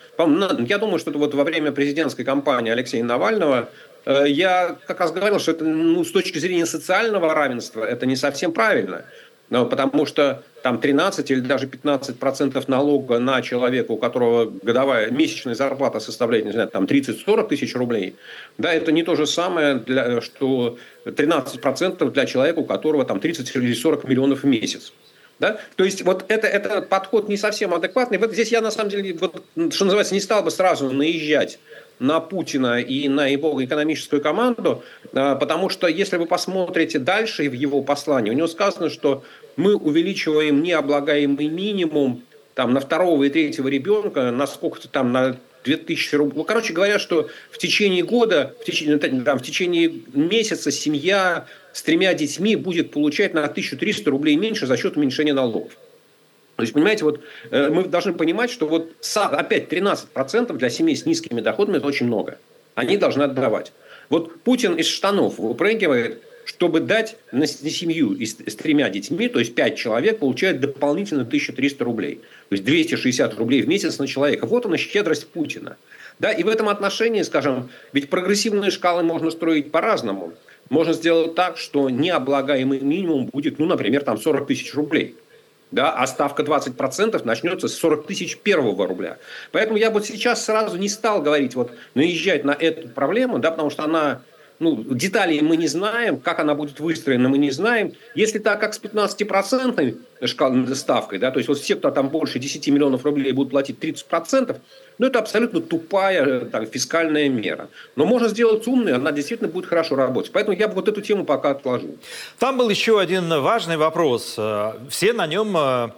[0.69, 3.69] я думаю, что это вот во время президентской кампании Алексея Навального
[4.09, 8.17] Э, я как раз говорил, что это ну, с точки зрения социального равенства это не
[8.17, 9.05] совсем правильно.
[9.51, 15.11] Но потому что там 13 или даже 15 процентов налога на человека, у которого годовая
[15.11, 18.17] месячная зарплата составляет, не знаю, там 30-40 тысяч рублей,
[18.59, 23.21] да, это не то же самое, для, что 13 процентов для человека, у которого там
[23.21, 24.93] 30 или 40 миллионов в месяц.
[25.39, 25.59] Да?
[25.77, 28.19] То есть вот это, это подход не совсем адекватный.
[28.19, 31.61] Вот здесь я на самом деле, вот, что называется, не стал бы сразу наезжать
[31.99, 34.83] на Путина и на его экономическую команду,
[35.13, 39.25] а, потому что если вы посмотрите дальше в его послании, у него сказано, что
[39.57, 42.23] мы увеличиваем необлагаемый минимум
[42.55, 46.39] там, на второго и третьего ребенка на сколько-то там, на 2000 рублей.
[46.39, 51.83] Ну, короче говоря, что в течение года, в течение, там, в течение месяца семья с
[51.83, 55.73] тремя детьми будет получать на 1300 рублей меньше за счет уменьшения налогов.
[56.59, 57.21] То есть, понимаете, вот
[57.53, 62.07] э, мы должны понимать, что вот опять 13% для семей с низкими доходами– это очень
[62.07, 62.39] много.
[62.75, 63.71] Они должны отдавать.
[64.09, 69.77] Вот Путин из штанов выпрыгивает, чтобы дать на семью с тремя детьми, то есть 5
[69.77, 72.23] человек, получает дополнительно 1300 рублей.
[72.49, 74.45] То есть 260 рублей в месяц на человека.
[74.47, 75.77] Вот она щедрость Путина.
[76.19, 80.33] Да, и в этом отношении, скажем, ведь прогрессивные шкалы можно строить по-разному.
[80.71, 85.15] Можно сделать так, что необлагаемый минимум будет, ну, например, там 40 тысяч рублей–
[85.71, 89.19] да, а ставка 20% начнется с 40 тысяч первого рубля.
[89.53, 93.71] Поэтому я бы сейчас сразу не стал говорить, вот, наезжать на эту проблему, да, потому
[93.71, 94.23] что она
[94.59, 97.93] ну, деталей мы не знаем, как она будет выстроена, мы не знаем.
[98.15, 102.67] Если так, как с 15% ставкой, да, то есть вот все, кто там больше 10
[102.69, 104.57] миллионов рублей будут платить 30%,
[104.99, 107.69] ну, это абсолютно тупая э, так, фискальная мера.
[107.97, 110.33] Но можно сделать умной, она действительно будет хорошо работать.
[110.33, 111.97] Поэтому я бы вот эту тему пока отложил.
[112.39, 114.35] Там был еще один важный вопрос.
[114.37, 115.91] Э, все на нем э,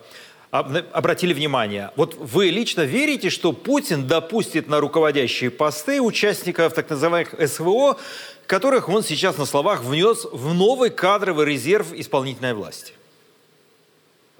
[0.51, 1.91] обратили внимание.
[1.97, 7.97] Вот вы лично верите, что Путин допустит на руководящие посты участников так называемых СВО,
[8.47, 12.93] которых он сейчас на словах внес в новый кадровый резерв исполнительной власти?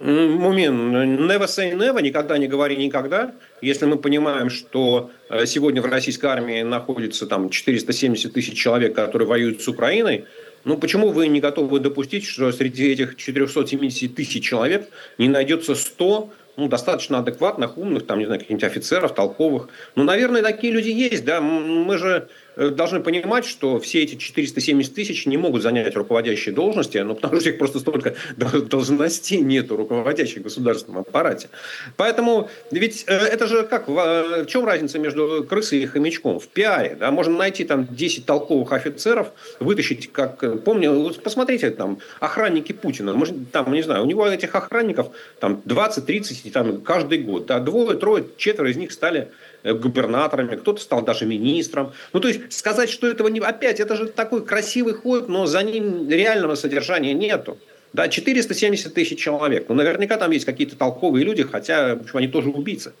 [0.01, 3.33] Мумин, never say never, никогда не говори никогда.
[3.61, 9.27] Если мы понимаем, что э, сегодня в российской армии находится там 470 тысяч человек, которые
[9.27, 10.25] воюют с Украиной,
[10.63, 16.31] ну почему вы не готовы допустить, что среди этих 470 тысяч человек не найдется 100
[16.57, 19.69] ну, достаточно адекватных, умных, там, не знаю, каких-нибудь офицеров, толковых.
[19.95, 21.41] Ну, наверное, такие люди есть, да.
[21.41, 27.15] Мы же должны понимать, что все эти 470 тысяч не могут занять руководящие должности, ну,
[27.15, 31.49] потому что их просто столько должностей нету руководящих в государственном аппарате.
[31.97, 36.39] Поэтому, ведь э, это же как, в чем разница между крысой и хомячком?
[36.39, 41.99] В пиаре, да, можно найти там 10 толковых офицеров, вытащить, как, э, помню, посмотрите, там,
[42.19, 45.07] охранники Путина, может, там, не знаю, у него этих охранников
[45.39, 50.81] там 20-30 там, каждый год, да, двое, трое, четверо из них стали Э, губернаторами, кто-то
[50.81, 51.93] стал даже министром.
[52.13, 53.39] Ну, то есть сказать, что этого не...
[53.39, 57.57] Опять, это же такой красивый ход, но за ним реального содержания нету.
[57.93, 59.65] Да, 470 тысяч человек.
[59.67, 62.93] Ну, наверняка там есть какие-то толковые люди, хотя общем, они тоже убийцы.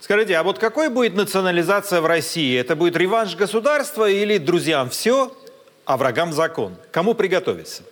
[0.00, 2.58] Скажите, а вот какой будет национализация в России?
[2.58, 5.36] Это будет реванш государства или друзьям все,
[5.84, 6.76] а врагам закон?
[6.90, 7.82] Кому приготовиться?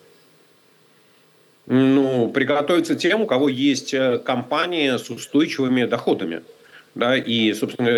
[1.66, 6.42] Ну, приготовиться тем, у кого есть э, компания с устойчивыми доходами
[6.96, 7.90] да, и, собственно,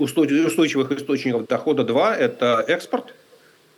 [0.00, 3.14] устойчивых источников дохода два– это экспорт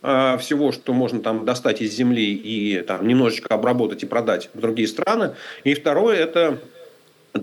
[0.01, 4.61] а, всего, что можно там достать из земли и там немножечко обработать и продать в
[4.61, 5.35] другие страны.
[5.65, 6.59] И второе– это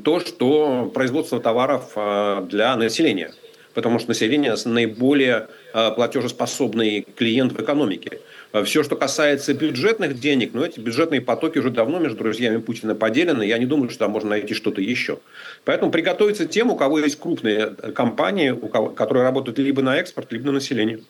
[0.02, 3.34] то, что производство товаров а, для населения,
[3.74, 8.20] потому что население наиболее а, платежеспособный клиент в экономике.
[8.56, 12.94] А Все, что касается бюджетных денег, ну, эти бюджетные потоки уже давно между друзьями Путина
[12.94, 13.42] поделены.
[13.42, 15.18] Я не думаю, что там можно найти что-то еще.
[15.66, 20.32] Поэтому приготовиться тем, у кого есть крупные компании, у кого, которые работают либо на экспорт,
[20.32, 21.00] либо на население.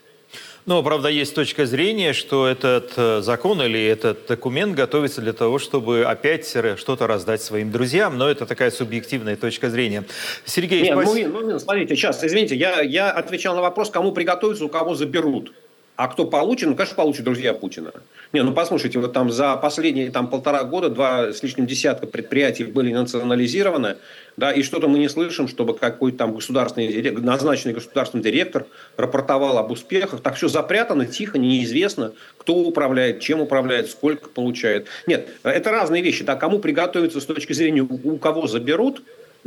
[0.64, 5.60] Но, правда, есть точка зрения, что этот э, закон или этот документ готовится для того,
[5.60, 8.18] чтобы опять что-то раздать своим друзьям.
[8.18, 10.02] Но это такая субъективная точка зрения.
[10.44, 11.28] Сергей, Нет, спасибо.
[11.28, 15.52] Ну, ну, смотрите, сейчас, извините, я, я отвечал на вопрос, кому приготовиться, у кого заберут.
[15.96, 16.68] А кто получит?
[16.68, 17.90] Ну, конечно, получит друзья Путина.
[18.34, 22.64] Не, ну послушайте, вот там за последние там, полтора года два с лишним десятка предприятий
[22.64, 23.96] были национализированы,
[24.36, 28.66] да, и что-то мы не слышим, чтобы какой-то там государственный, назначенный государственный директор
[28.98, 30.20] рапортовал об успехах.
[30.20, 34.88] Так все запрятано, тихо, неизвестно, кто управляет, чем управляет, сколько получает.
[35.06, 36.24] Нет, это разные вещи.
[36.24, 39.02] Да, кому приготовиться с точки зрения, у кого заберут,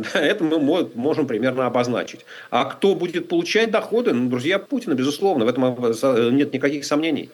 [0.13, 0.59] это мы
[0.95, 2.25] можем примерно обозначить.
[2.49, 4.13] А кто будет получать доходы?
[4.13, 7.29] Ну, друзья Путина, безусловно, в этом нет никаких сомнений.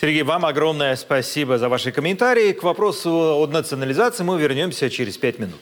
[0.00, 2.52] Сергей, вам огромное спасибо за ваши комментарии.
[2.52, 5.60] К вопросу о национализации мы вернемся через пять минут.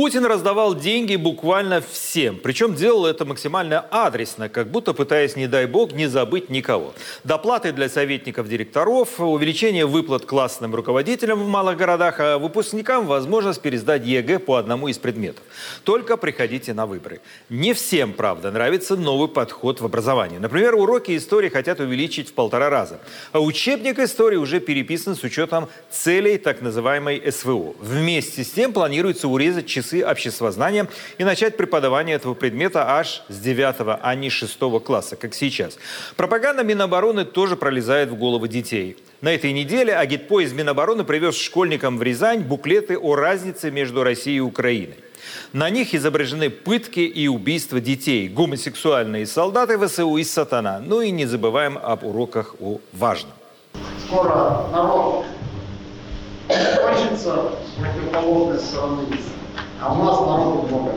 [0.00, 2.38] Путин раздавал деньги буквально всем.
[2.42, 6.94] Причем делал это максимально адресно, как будто пытаясь, не дай бог, не забыть никого.
[7.22, 14.06] Доплаты для советников директоров, увеличение выплат классным руководителям в малых городах, а выпускникам возможность пересдать
[14.06, 15.44] ЕГЭ по одному из предметов.
[15.84, 17.20] Только приходите на выборы.
[17.50, 20.38] Не всем, правда, нравится новый подход в образовании.
[20.38, 23.00] Например, уроки истории хотят увеличить в полтора раза.
[23.32, 27.74] А учебник истории уже переписан с учетом целей так называемой СВО.
[27.80, 30.86] Вместе с тем планируется урезать часы часы обществознания
[31.18, 35.78] и начать преподавание этого предмета аж с 9, а не 6 класса, как сейчас.
[36.16, 38.96] Пропаганда Минобороны тоже пролезает в головы детей.
[39.20, 44.40] На этой неделе агитпоезд Минобороны привез школьникам в Рязань буклеты о разнице между Россией и
[44.40, 44.96] Украиной.
[45.52, 50.80] На них изображены пытки и убийства детей, гомосексуальные солдаты ВСУ и сатана.
[50.84, 53.32] Ну и не забываем об уроках о важном.
[54.06, 55.26] Скоро народ
[56.48, 59.06] кончится противоположной стороны
[59.80, 60.94] а у нас народу много.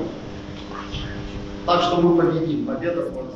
[1.66, 2.66] Так что мы победим.
[2.66, 3.34] Победа будет.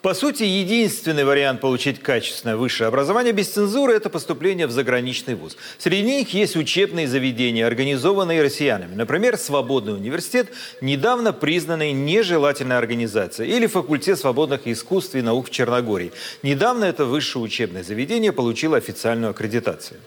[0.00, 5.56] По сути, единственный вариант получить качественное высшее образование без цензуры– это поступление в заграничный вуз.
[5.78, 8.94] Среди них есть учебные заведения, организованные россиянами.
[8.94, 10.48] Например, Свободный университет,
[10.82, 16.12] недавно признанный нежелательной организацией, или факультет свободных искусств и наук в Черногории.
[16.42, 20.00] Недавно это высшее учебное заведение получило официальную аккредитацию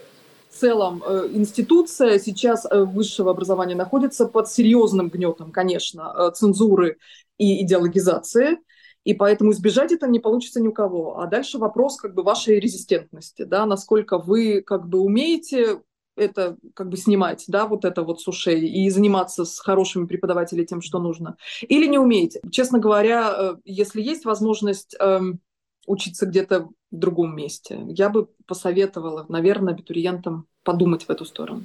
[0.57, 6.97] целом э, институция сейчас э, высшего образования находится под серьезным гнетом, конечно, э, цензуры
[7.37, 8.57] и идеологизации,
[9.03, 11.19] и поэтому избежать это не получится ни у кого.
[11.19, 15.81] А дальше вопрос как бы вашей резистентности, да, насколько вы как бы умеете
[16.15, 20.65] это как бы снимать, да, вот это вот с ушей и заниматься с хорошими преподавателями
[20.65, 21.37] тем, что нужно.
[21.61, 22.41] Или не умеете.
[22.49, 25.41] Честно говоря, если есть возможность эм,
[25.87, 27.79] учиться где-то в другом месте.
[27.87, 31.63] Я бы посоветовала, наверное, абитуриентам подумать в эту сторону.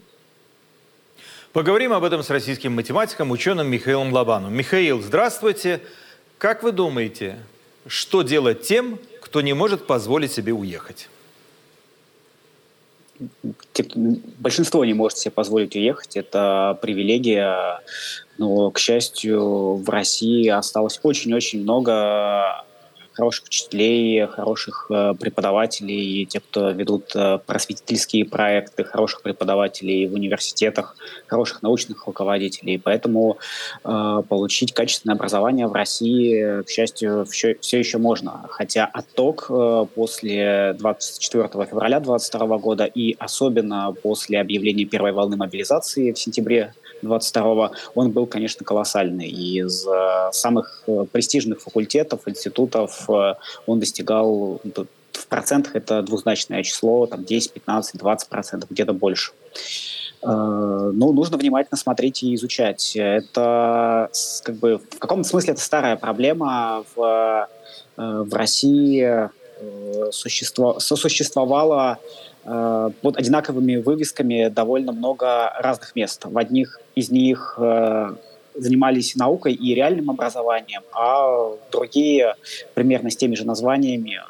[1.53, 4.55] Поговорим об этом с российским математиком, ученым Михаилом Лобаном.
[4.55, 5.83] Михаил, здравствуйте.
[6.39, 7.39] Как вы думаете,
[7.87, 11.11] что делать тем, кто не может позволить себе уехать?
[14.39, 16.17] Большинство не может себе позволить уехать.
[16.17, 17.81] Это привилегия.
[18.39, 22.65] Но, к счастью, в России осталось очень-очень много
[23.13, 30.97] хороших учителей, хороших э, преподавателей, те, кто ведут э, просветительские проекты, хороших преподавателей в университетах,
[31.27, 32.79] хороших научных руководителей.
[32.79, 33.39] Поэтому
[33.85, 38.47] э, получить качественное образование в России, к счастью, все, все еще можно.
[38.51, 39.51] Хотя отток
[39.95, 47.73] после 24 февраля 2022 года и особенно после объявления первой волны мобилизации в сентябре 22-го,
[47.95, 49.29] он был, конечно, колоссальный.
[49.29, 53.35] И из э, самых э, престижных факультетов, институтов э,
[53.67, 54.61] он достигал
[55.13, 59.33] в процентах это двузначное число, там 10, 15, 20 процентов, где-то больше.
[60.25, 62.95] Ну, нужно внимательно смотреть и изучать.
[62.95, 64.09] Это
[64.45, 67.49] как бы в каком-то смысле это старая проблема в,
[67.97, 69.29] в России
[70.11, 71.99] существо, сосуществовала
[72.45, 76.25] Э, под одинаковыми вывесками довольно много разных мест.
[76.25, 78.15] В одних из них э,
[78.55, 82.35] занимались наукой и реальным образованием, а другие
[82.75, 84.21] примерно с теми же названиями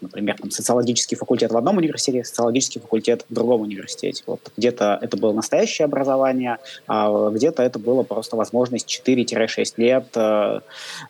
[0.00, 4.22] например, там, социологический факультет в одном университете, социологический факультет в другом университете.
[4.26, 10.60] Вот где-то это было настоящее образование, а где-то это было просто возможность 4-6 лет э,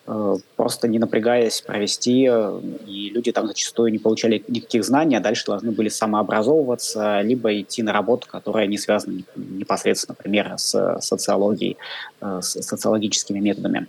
[0.06, 5.20] э, просто не напрягаясь провести, э, и люди там зачастую не получали никаких знаний, а
[5.20, 11.76] дальше должны были самообразовываться, либо идти на работу, которая не связана непосредственно, например, с социологией,
[12.20, 13.86] с социологическими методами.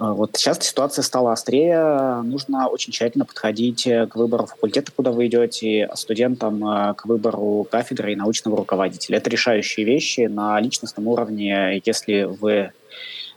[0.00, 5.26] Вот сейчас ситуация стала острее, нужно очень тщательно подходить э, к выбору факультета, куда вы
[5.26, 9.18] идете, а студентам э, к выбору кафедры и научного руководителя.
[9.18, 11.82] Это решающие вещи на личностном уровне.
[11.84, 12.72] Если вы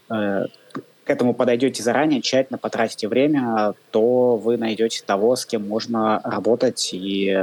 [0.10, 0.46] э,
[1.04, 6.92] к этому подойдете заранее, тщательно потратите время, то вы найдете того, с кем можно работать,
[6.94, 7.38] и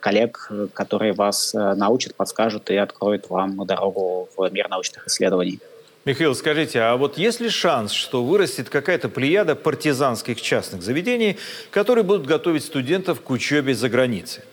[0.00, 5.60] коллег, которые вас научат, подскажут и откроют вам дорогу в мир научных исследований.
[6.06, 11.36] Михаил, скажите, а вот есть ли шанс, что вырастет какая-то плеяда партизанских частных заведений,
[11.72, 14.44] которые будут готовить студентов к учебе за границей?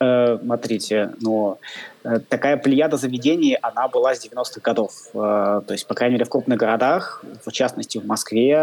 [0.00, 1.58] Э, смотрите, но
[2.04, 4.92] э, такая плеяда заведений, она была с 90-х годов.
[5.12, 8.56] Э, то есть, по крайней мере, в крупных городах, в частности в Москве,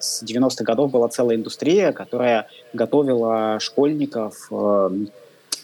[0.00, 4.48] с 90-х годов была целая индустрия, которая готовила школьников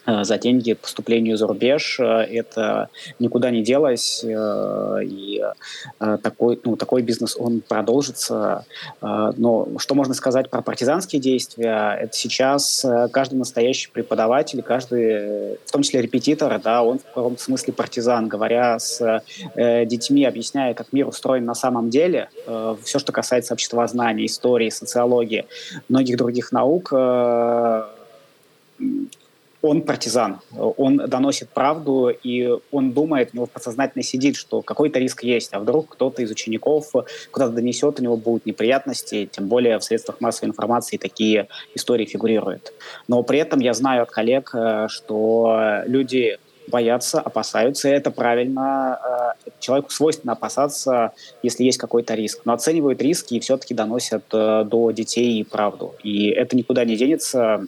[0.09, 2.01] за деньги поступлению за рубеж.
[2.01, 2.89] Э, это
[3.19, 5.43] никуда не делось, э, и
[5.99, 8.65] такой, ну, такой бизнес, он продолжится.
[9.01, 11.99] Но что можно сказать про партизанские действия?
[12.01, 17.73] Это сейчас каждый настоящий преподаватель, каждый, в том числе репетитор, да, он в каком-то смысле
[17.73, 19.23] партизан, говоря с
[19.57, 22.29] детьми, объясняя, как мир устроен на самом деле,
[22.83, 25.47] все, что касается обществознания, истории, социологии,
[25.89, 26.93] многих других наук,
[29.61, 35.25] он партизан, он доносит правду, и он думает, у него подсознательно сидит, что какой-то риск
[35.25, 36.93] есть, а вдруг кто-то из учеников
[37.31, 42.73] куда-то донесет, у него будут неприятности, тем более в средствах массовой информации такие истории фигурируют.
[43.09, 46.39] Но при этом я знаю от коллег, э, что люди
[46.69, 49.35] боятся, опасаются, и это правильно.
[49.45, 52.43] Э, человеку свойственно опасаться, если есть какой-то риск.
[52.45, 55.95] Но оценивают риски и все-таки доносят э, до детей правду.
[56.03, 57.67] И это никуда не денется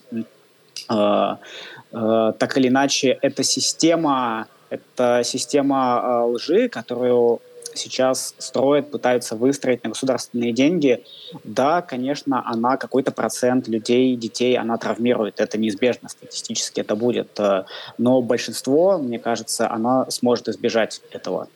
[1.92, 7.40] так или иначе, эта система, это система э, лжи, которую
[7.74, 11.04] сейчас строят, пытаются выстроить на государственные деньги,
[11.44, 15.40] да, конечно, она какой-то процент людей, детей, она травмирует.
[15.40, 17.38] Это неизбежно, статистически это будет.
[17.38, 17.64] Э,
[17.98, 21.48] но большинство, мне кажется, она сможет избежать этого.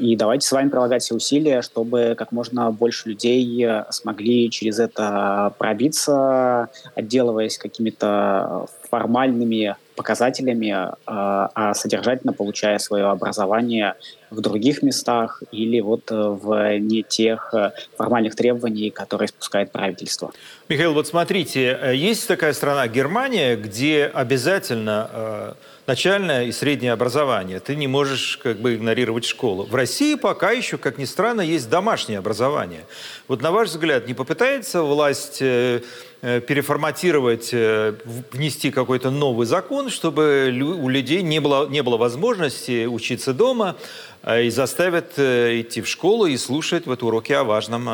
[0.00, 5.54] И давайте с вами прилагать все усилия, чтобы как можно больше людей смогли через это
[5.58, 10.70] пробиться, отделываясь какими-то формальными показателями,
[11.06, 13.94] а, а содержательно получая свое образование
[14.30, 20.32] в других местах или вот э, в не тех э, формальных требований, которые спускает правительство.
[20.68, 25.54] Михаил, вот смотрите, э, есть такая страна Германия, где обязательно
[25.86, 27.60] начальное и среднее образование.
[27.60, 29.64] Ты не можешь как бы игнорировать школу.
[29.64, 32.84] В России пока еще, как ни странно, есть домашнее образование.
[33.28, 35.42] Вот на ваш взгляд, не попытается власть
[35.74, 35.80] Э,
[36.20, 37.94] переформатировать, э,
[38.32, 43.76] внести какой-то новый закон, чтобы у людей не было, не было возможности учиться дома
[44.22, 47.88] э, и заставят идти в школу и слушать вот уроки о важном,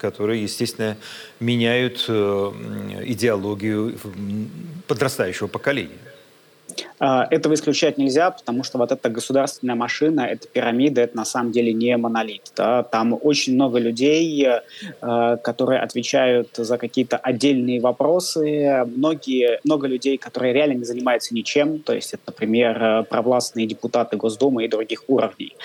[0.00, 0.96] которые, естественно,
[1.40, 3.98] меняют идеологию
[4.88, 5.98] подрастающего поколения.
[6.98, 11.52] А, этого исключать нельзя, потому что вот эта государственная машина, эта пирамида, это на самом
[11.52, 12.52] деле не монолит.
[12.56, 12.82] Да?
[12.82, 18.84] Там очень много людей, э, которые отвечают за какие-то отдельные вопросы.
[18.86, 21.80] Многие, много людей, которые реально не занимаются ничем.
[21.80, 25.56] То есть это, например, э, провластные депутаты Госдумы и других уровней.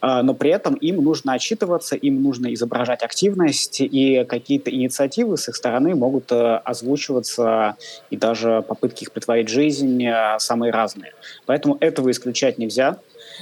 [0.00, 5.48] А, но при этом им нужно отчитываться, им нужно изображать активность, и какие-то инициативы с
[5.48, 7.76] их стороны могут э, озвучиваться,
[8.10, 10.04] и даже попытки их притворить в жизнь
[10.38, 11.12] самые разные.
[11.46, 12.96] Поэтому этого исключать нельзя.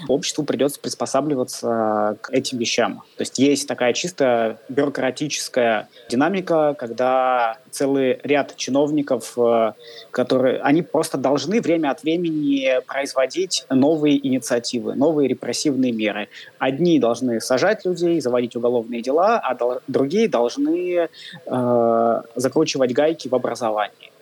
[0.08, 3.02] Обществу придется приспосабливаться к этим вещам.
[3.16, 9.72] То есть есть такая чисто бюрократическая динамика, когда целый ряд чиновников, э,
[10.10, 16.28] которые, они просто должны время от времени производить новые инициативы, новые репрессивные меры.
[16.58, 19.56] Одни должны сажать людей, заводить уголовные дела, а
[19.88, 21.08] другие должны
[21.46, 24.12] э, закручивать гайки в образовании.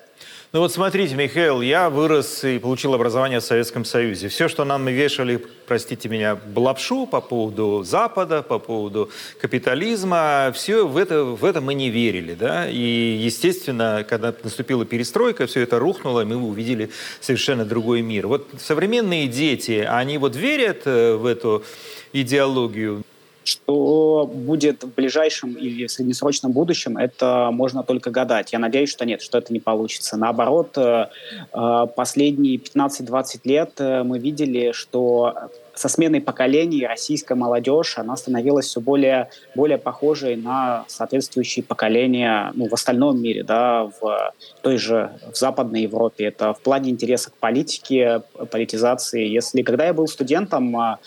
[0.52, 4.28] Ну вот смотрите, Михаил, я вырос и получил образование в Советском Союзе.
[4.28, 10.96] Все, что нам вешали, простите меня, лапшу по поводу Запада, по поводу капитализма, все в
[10.98, 12.34] это, в это мы не верили.
[12.34, 12.70] Да?
[12.70, 16.90] И, естественно, когда наступила перестройка, все это рухнуло, мы увидели
[17.20, 18.28] совершенно другой мир.
[18.28, 21.64] Вот современные дети, они вот верят э, в эту
[22.12, 23.02] идеологию?
[23.46, 28.52] Что будет в ближайшем или в среднесрочном будущем, это можно только гадать.
[28.52, 30.16] Я надеюсь, что нет, что это не получится.
[30.16, 31.06] Наоборот, э,
[31.52, 35.32] э, последние 15-20 лет э, мы видели, что
[35.76, 42.68] со сменой поколений российская молодежь, она становилась все более, более похожей на соответствующие поколения ну,
[42.68, 46.24] в остальном мире, да, в той же в Западной Европе.
[46.24, 49.26] Это в плане интереса к политике, политизации.
[49.26, 50.98] Если когда я был студентом, а,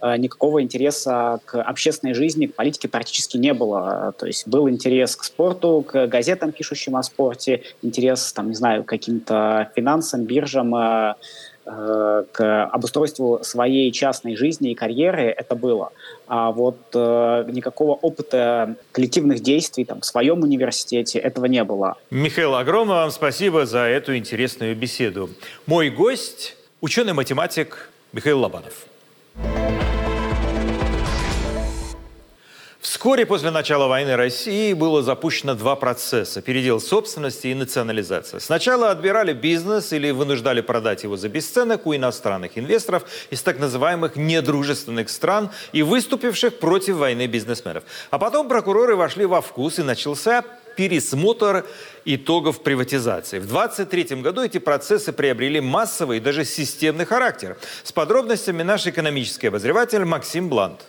[0.00, 4.12] а, никакого интереса к общественной жизни, к политике практически не было.
[4.18, 8.82] То есть был интерес к спорту, к газетам, пишущим о спорте, интерес, там, не знаю,
[8.82, 11.16] к каким-то финансам, биржам, а,
[11.66, 15.90] к обустройству своей частной жизни и карьеры это было.
[16.28, 21.96] А вот э, никакого опыта коллективных действий там, в своем университете этого не было.
[22.10, 25.28] Михаил, огромное вам спасибо за эту интересную беседу.
[25.66, 28.86] Мой гость– ученый-математик Михаил Лобанов.
[32.96, 38.40] Вскоре после начала войны России было запущено два процесса– передел собственности и национализация.
[38.40, 44.16] Сначала отбирали бизнес или вынуждали продать его за бесценок у иностранных инвесторов из так называемых
[44.16, 47.84] недружественных стран и выступивших против войны бизнесменов.
[48.10, 50.42] А потом прокуроры вошли во вкус и начался
[50.74, 51.66] пересмотр
[52.06, 53.40] итогов приватизации.
[53.40, 57.58] В 2023 году эти процессы приобрели массовый и даже системный характер.
[57.84, 60.80] С подробностями наш экономический обозреватель Максим Блант.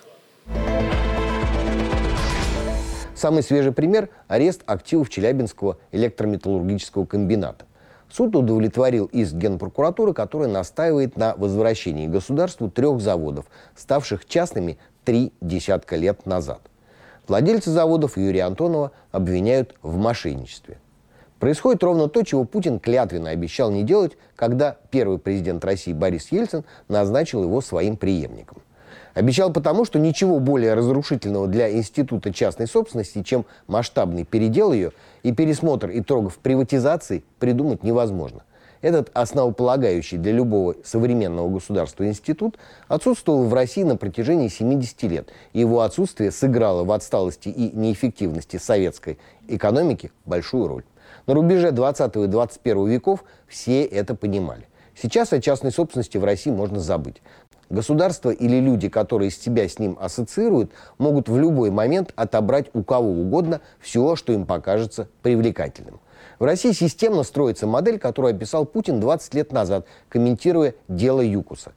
[3.18, 7.66] Самый свежий пример– арест активов Челябинского электрометаллургического комбината.
[8.12, 15.96] Суд удовлетворил иск Генпрокуратуры, которая настаивает на возвращении государству трех заводов, ставших частными три десятка
[15.96, 16.62] лет назад.
[17.28, 20.78] Владельцы заводов Юрия Антонова обвиняют в мошенничестве.
[21.40, 26.66] Происходит ровно то, чего Путин клятвенно обещал не делать, когда первый президент России Борис Ельцин
[26.88, 28.62] назначил его своим преемником.
[29.18, 34.92] Обещал потому, что ничего более разрушительного для института частной собственности, чем масштабный передел ее
[35.24, 38.44] и пересмотр итогов приватизации придумать невозможно.
[38.82, 45.30] Этот основополагающий для любого современного государства институт отсутствовал в России на протяжении 70 лет.
[45.54, 50.84] И его отсутствие сыграло в отсталости и неэффективности советской экономики большую роль.
[51.26, 54.68] На рубеже 20 и 21 веков все это понимали.
[55.00, 57.22] Сейчас о частной собственности в России можно забыть.
[57.70, 63.10] Государство или люди, которые себя с ним ассоциируют, могут в любой момент отобрать у кого
[63.10, 66.00] угодно все, что им покажется привлекательным.
[66.40, 71.74] В России системно строится модель, которую описал Путин 20 лет назад, комментируя дело Юкуса.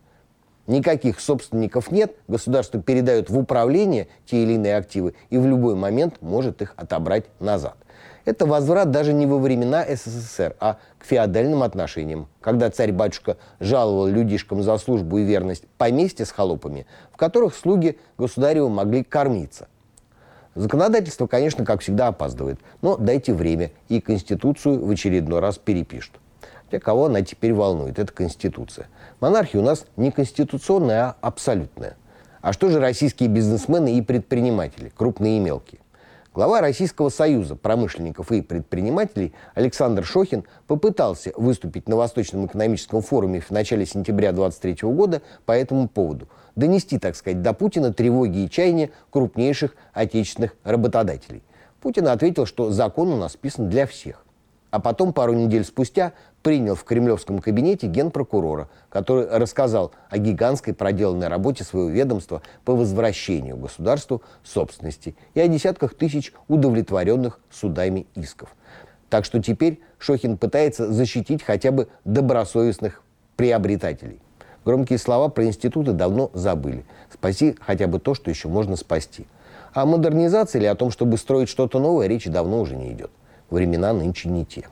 [0.66, 6.18] Никаких собственников нет, государство передает в управление те или иные активы и в любой момент
[6.20, 7.76] может их отобрать назад.
[8.25, 14.62] Это возврат даже не во времена СССР, а к феодальным отношениям, когда царь-батюшка жаловал людишкам
[14.62, 19.68] за службу и верность поместья с холопами, в которых слуги государева могли кормиться.
[20.55, 26.14] Законодательство, конечно, как всегда опаздывает, но дайте время, и Конституцию в очередной раз перепишут.
[26.64, 27.99] Хотя кого она теперь волнует?
[27.99, 28.89] Это Конституция.
[29.21, 31.97] Монархия у нас не конституционная, а абсолютная.
[32.43, 35.81] А что же российские бизнесмены и предприниматели, крупные и мелкие?
[36.33, 43.51] Глава Российского союза промышленников и предпринимателей Александр Шохин попытался выступить на Восточном экономическом форуме в
[43.51, 46.28] начале сентября 2023 года по этому поводу.
[46.55, 51.43] Донести, так сказать, до Путина тревоги и чаяния крупнейших отечественных работодателей.
[51.81, 54.24] Путин ответил, что закон у нас писан для всех.
[54.70, 56.12] А потом, пару недель спустя,
[56.43, 63.57] принял в кремлевском кабинете генпрокурора, который рассказал о гигантской проделанной работе своего ведомства по возвращению
[63.57, 68.55] государству собственности и о десятках тысяч удовлетворенных судами исков.
[69.09, 73.03] Так что теперь Шохин пытается защитить хотя бы добросовестных
[73.36, 74.20] приобретателей.
[74.64, 76.84] Громкие слова про институты давно забыли.
[77.12, 79.26] Спаси хотя бы то, что еще можно спасти.
[79.72, 83.11] О модернизации или о том, чтобы строить что-то новое, речи давно уже не идет.
[83.51, 84.66] Времена нынче не те.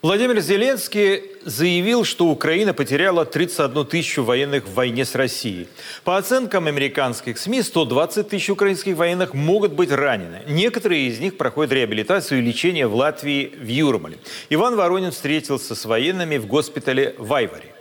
[0.00, 5.66] Владимир Зеленский заявил, что Украина потеряла 31 тысячу военных в войне с Россией.
[6.04, 10.42] По оценкам американских СМИ, 120 тысяч украинских военных могут быть ранены.
[10.46, 14.18] Некоторые из них проходят реабилитацию и лечение в Латвии в Юрмале.
[14.50, 17.74] Иван Воронин встретился с военными в госпитале в Айваре.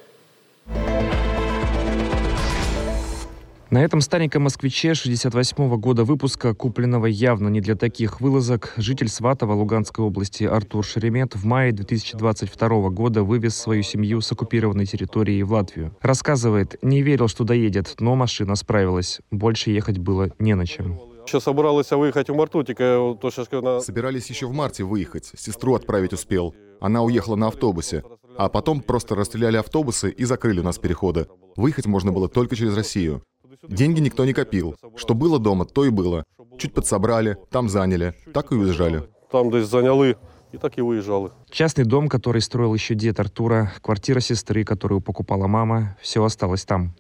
[3.70, 9.51] На этом стареньком москвиче 68-го года выпуска, купленного явно не для таких вылазок, житель Сватова
[9.51, 15.51] Луганской области Артур Шеремет в мае 2022 года вывез свою семью с оккупированной территории в
[15.51, 15.93] Латвию.
[16.01, 19.20] Рассказывает, не верил, что доедет, но машина справилась.
[19.32, 21.01] Больше ехать было не на чем.
[21.26, 23.86] Еще собрались выехать в марту, только то сейчас...
[23.86, 26.55] Собирались еще в марте выехать, сестру отправить успел.
[26.80, 28.03] Она уехала на автобусе.
[28.38, 31.28] А потом просто расстреляли автобусы и закрыли у нас переходы.
[31.57, 33.24] Выехать можно было только через Россию.
[33.64, 34.76] Деньги никто не копил.
[34.95, 36.24] Что было дома, то и было.
[36.58, 39.03] Чуть подсобрали, там заняли, так и уезжали.
[39.32, 40.18] Там десь заняли,
[40.51, 41.32] и так и выезжали.
[41.49, 46.95] Частный дом, который строил еще дед Артура, квартира сестры, которую покупала мама, все осталось там.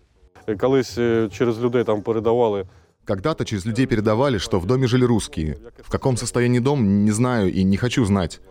[0.45, 2.67] Колись через людей там передавали.
[3.05, 5.57] Когда-то через людей передавали, что в доме жили русские.
[5.81, 8.41] В каком состоянии дом, не знаю и не хочу знать.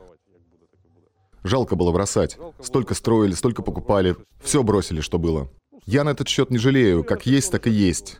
[1.43, 2.39] Жалко было бросать.
[2.61, 4.17] Столько строили, столько покупали.
[4.43, 5.49] Все бросили, что было.
[5.87, 7.05] Я на этот счет не жалею.
[7.05, 8.19] Как есть, так и есть.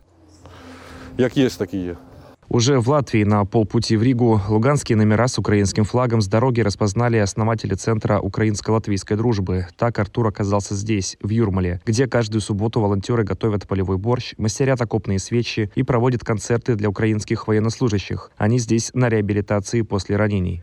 [1.19, 1.99] Як есть, так и есть.
[2.49, 7.17] Уже в Латвии на полпути в Ригу луганские номера с украинским флагом с дороги распознали
[7.17, 9.67] основатели Центра украинско-латвийской дружбы.
[9.77, 15.19] Так Артур оказался здесь, в Юрмале, где каждую субботу волонтеры готовят полевой борщ, мастерят окопные
[15.19, 18.31] свечи и проводят концерты для украинских военнослужащих.
[18.37, 20.63] Они здесь на реабилитации после ранений.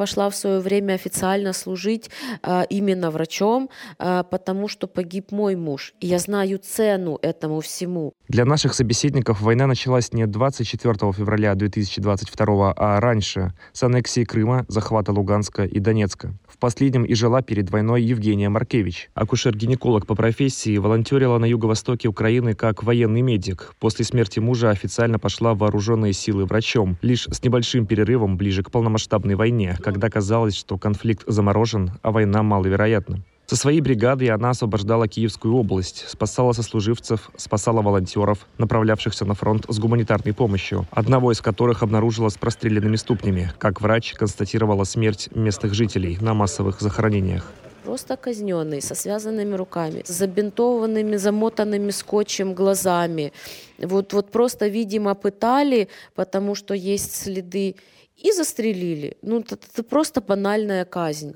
[0.00, 2.10] Пошла в свое время официально служить
[2.42, 5.92] э, именно врачом, э, потому что погиб мой муж.
[6.00, 8.14] И я знаю цену этому всему.
[8.26, 15.12] Для наших собеседников война началась не 24 февраля 2022, а раньше, с аннексии Крыма, захвата
[15.12, 16.32] Луганска и Донецка.
[16.48, 19.10] В последнем и жила перед войной Евгения Маркевич.
[19.14, 23.74] Акушер-гинеколог по профессии волонтерила на юго-востоке Украины как военный медик.
[23.78, 28.70] После смерти мужа официально пошла в вооруженные силы врачом, лишь с небольшим перерывом ближе к
[28.70, 33.22] полномасштабной войне, когда казалось, что конфликт заморожен, а война маловероятна.
[33.46, 39.80] Со своей бригадой она освобождала Киевскую область, спасала сослуживцев, спасала волонтеров, направлявшихся на фронт с
[39.80, 43.50] гуманитарной помощью, одного из которых обнаружила с простреленными ступнями.
[43.58, 47.52] Как врач констатировала смерть местных жителей на массовых захоронениях
[47.84, 53.32] просто казненный, со связанными руками, с забинтованными, замотанными скотчем глазами.
[53.78, 57.74] Вот, вот просто, видимо, пытали, потому что есть следы,
[58.22, 59.16] и застрелили.
[59.22, 61.34] Ну, это, это просто банальная казнь.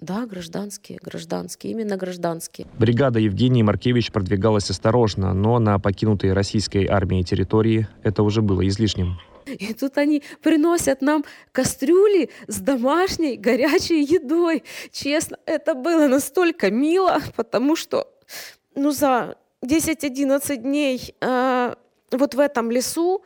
[0.00, 2.66] Да, гражданские, гражданские, именно гражданские.
[2.78, 9.18] Бригада Евгении Маркевич продвигалась осторожно, но на покинутой российской армией территории это уже было излишним.
[9.46, 14.64] И тут они приносят нам кастрюли с домашней горячей едой.
[14.90, 18.08] Честно, это было настолько мило, потому что
[18.74, 21.74] ну, за 10-11 дней э,
[22.10, 23.22] вот в этом лесу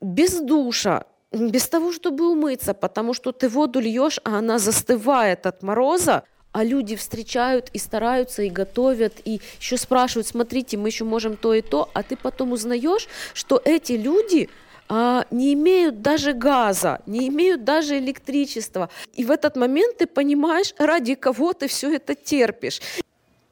[0.00, 5.62] без душа, без того, чтобы умыться, потому что ты воду льешь, а она застывает от
[5.62, 11.36] мороза, а люди встречают и стараются, и готовят, и еще спрашивают, смотрите, мы еще можем
[11.36, 14.48] то и то, а ты потом узнаешь, что эти люди
[14.88, 18.88] а, не имеют даже газа, не имеют даже электричества.
[19.14, 22.80] И в этот момент ты понимаешь, ради кого ты все это терпишь.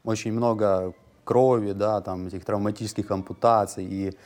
[0.02, 4.16] Очень много крови, да, там этих травматических ампутаций и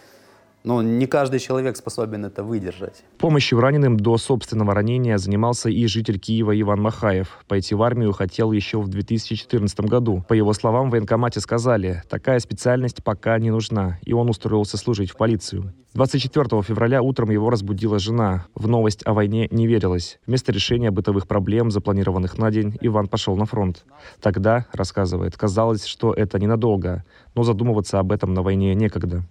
[0.62, 3.02] ну, не каждый человек способен это выдержать.
[3.18, 7.44] Помощью раненым до собственного ранения занимался и житель Киева Иван Махаев.
[7.48, 10.24] Пойти в армию хотел еще в 2014 году.
[10.28, 15.10] По его словам, в военкомате сказали, такая специальность пока не нужна, и он устроился служить
[15.10, 15.72] в полицию.
[15.94, 18.46] 24 февраля утром его разбудила жена.
[18.54, 20.20] В новость о войне не верилось.
[20.26, 23.84] Вместо решения бытовых проблем, запланированных на день, Иван пошел на фронт.
[24.20, 27.04] Тогда, рассказывает, казалось, что это ненадолго,
[27.34, 29.24] но задумываться об этом на войне некогда.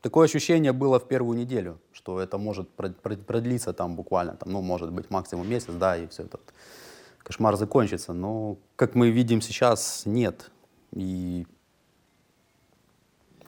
[0.00, 4.92] Такое ощущение было в первую неделю, что это может продлиться там буквально, там, ну, может
[4.92, 6.40] быть, максимум месяц, да, и все этот
[7.18, 8.12] кошмар закончится.
[8.12, 10.50] Но, как мы видим сейчас, нет.
[10.92, 11.46] И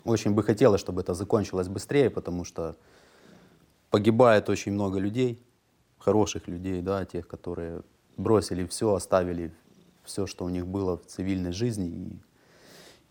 [0.04, 2.74] очень бы хотелось, чтобы это закончилось быстрее, потому что
[3.90, 5.38] погибает очень много людей,
[5.98, 7.82] хороших людей, да, тех, которые
[8.16, 9.52] бросили все, оставили
[10.04, 11.88] все, что у них было в цивильной жизни,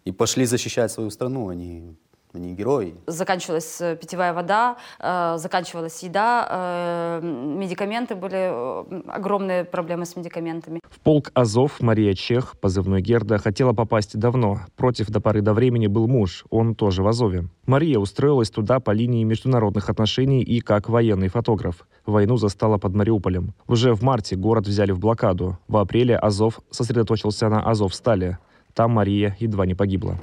[0.06, 1.50] и, и пошли защищать свою страну.
[1.50, 1.96] Они
[2.34, 2.96] они герои.
[3.08, 10.80] Заканчивалась э, питьевая вода, э, заканчивалась еда, э, медикаменты были, огромные проблемы с медикаментами.
[10.90, 14.60] В полк Азов Мария Чех, позывной Герда, хотела попасть давно.
[14.76, 17.48] Против до поры до времени был муж, он тоже в Азове.
[17.66, 21.88] Мария устроилась туда по линии международных отношений и как военный фотограф.
[22.06, 23.54] Войну застала под Мариуполем.
[23.68, 25.58] Уже в марте город взяли в блокаду.
[25.68, 28.38] В апреле Азов сосредоточился на Азовстале.
[28.74, 30.18] Там Мария едва не погибла.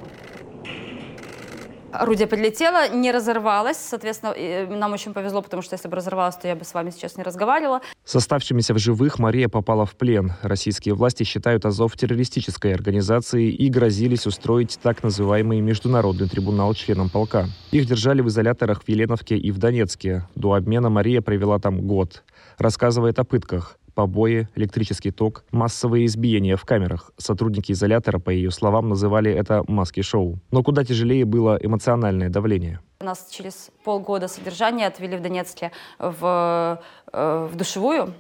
[1.93, 3.77] Орудие подлетело, не разорвалось.
[3.77, 4.35] Соответственно,
[4.77, 7.23] нам очень повезло, потому что если бы разорвалось, то я бы с вами сейчас не
[7.23, 7.81] разговаривала.
[8.05, 10.33] С оставшимися в живых Мария попала в плен.
[10.43, 17.47] Российские власти считают Азов террористической организацией и грозились устроить так называемый международный трибунал членам полка.
[17.71, 20.27] Их держали в изоляторах в Еленовке и в Донецке.
[20.35, 22.25] До обмена Мария провела там год.
[22.59, 27.11] Рассказывает о пытках побои, электрический ток, массовые избиения в камерах.
[27.17, 30.39] Сотрудники изолятора, по ее словам, называли это маски-шоу.
[30.53, 32.81] Но куда тяжелее было эмоциональное давление.
[33.01, 36.81] Нас через полгода содержания отвели в Донецке в,
[37.13, 38.15] э, в душевую,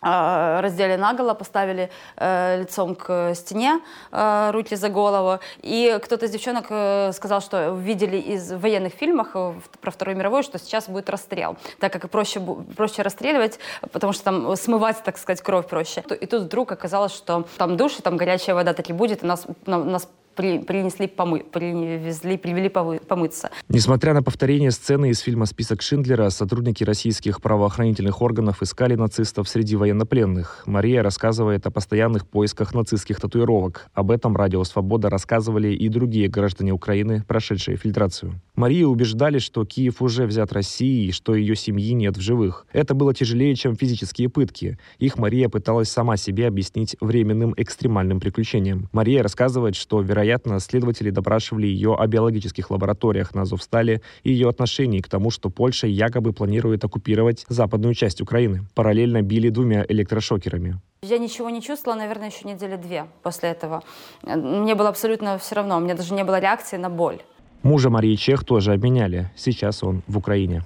[0.00, 3.80] раздели наголо, поставили э, лицом к стене,
[4.12, 5.40] э, руки за голову.
[5.62, 10.42] И кто-то из девчонок э, сказал, что видели из военных фильмов э, про Вторую мировую,
[10.42, 12.40] что сейчас будет расстрел, так как проще,
[12.76, 13.58] проще расстреливать,
[13.92, 16.02] потому что там смывать, так сказать, кровь проще.
[16.20, 19.46] И тут вдруг оказалось, что там душ, и там горячая вода таки будет, и нас,
[19.66, 23.50] нас при, принесли помы, привезли, привели помыться.
[23.68, 29.76] Несмотря на повторение сцены из фильма «Список Шиндлера», сотрудники российских правоохранительных органов искали нацистов среди
[29.76, 30.62] военнопленных.
[30.66, 33.88] Мария рассказывает о постоянных поисках нацистских татуировок.
[33.94, 38.40] Об этом «Радио Свобода» рассказывали и другие граждане Украины, прошедшие фильтрацию.
[38.54, 42.66] Марию убеждали, что Киев уже взят Россией и что ее семьи нет в живых.
[42.72, 44.78] Это было тяжелее, чем физические пытки.
[44.98, 48.88] Их Мария пыталась сама себе объяснить временным экстремальным приключением.
[48.92, 54.48] Мария рассказывает, что, вероятно, Вероятно, следователи допрашивали ее о биологических лабораториях на Азовстале и ее
[54.48, 58.66] отношении к тому, что Польша якобы планирует оккупировать западную часть Украины.
[58.74, 60.80] Параллельно били двумя электрошокерами.
[61.02, 63.84] Я ничего не чувствовала, наверное, еще недели две после этого.
[64.24, 67.18] Мне было абсолютно все равно, у меня даже не было реакции на боль.
[67.62, 69.30] Мужа Марии Чех тоже обменяли.
[69.36, 70.64] Сейчас он в Украине.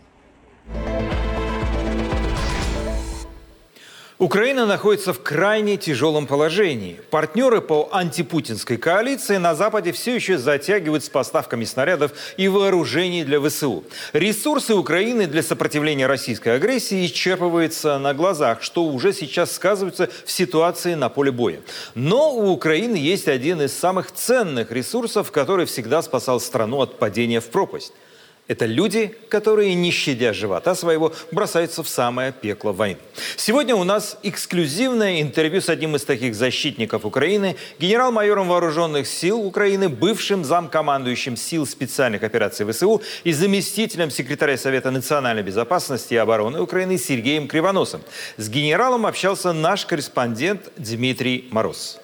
[4.21, 7.01] Украина находится в крайне тяжелом положении.
[7.09, 13.41] Партнеры по антипутинской коалиции на Западе все еще затягивают с поставками снарядов и вооружений для
[13.41, 13.83] ВСУ.
[14.13, 20.93] Ресурсы Украины для сопротивления российской агрессии исчерпываются на глазах, что уже сейчас сказывается в ситуации
[20.93, 21.63] на поле боя.
[21.95, 27.41] Но у Украины есть один из самых ценных ресурсов, который всегда спасал страну от падения
[27.41, 27.95] в пропасть–
[28.49, 32.99] это люди, которые, не щадя живота своего, бросаются в самое пекло войны.
[33.37, 39.89] Сегодня у нас эксклюзивное интервью с одним из таких защитников Украины, генерал-майором вооруженных сил Украины,
[39.89, 46.99] бывшим замкомандующим сил специальных операций ВСУ и заместителем секретаря Совета национальной безопасности и обороны Украины
[46.99, 48.01] Сергеем Кривоносом.
[48.37, 52.01] С генералом общался наш корреспондент Дмитрий Мороз.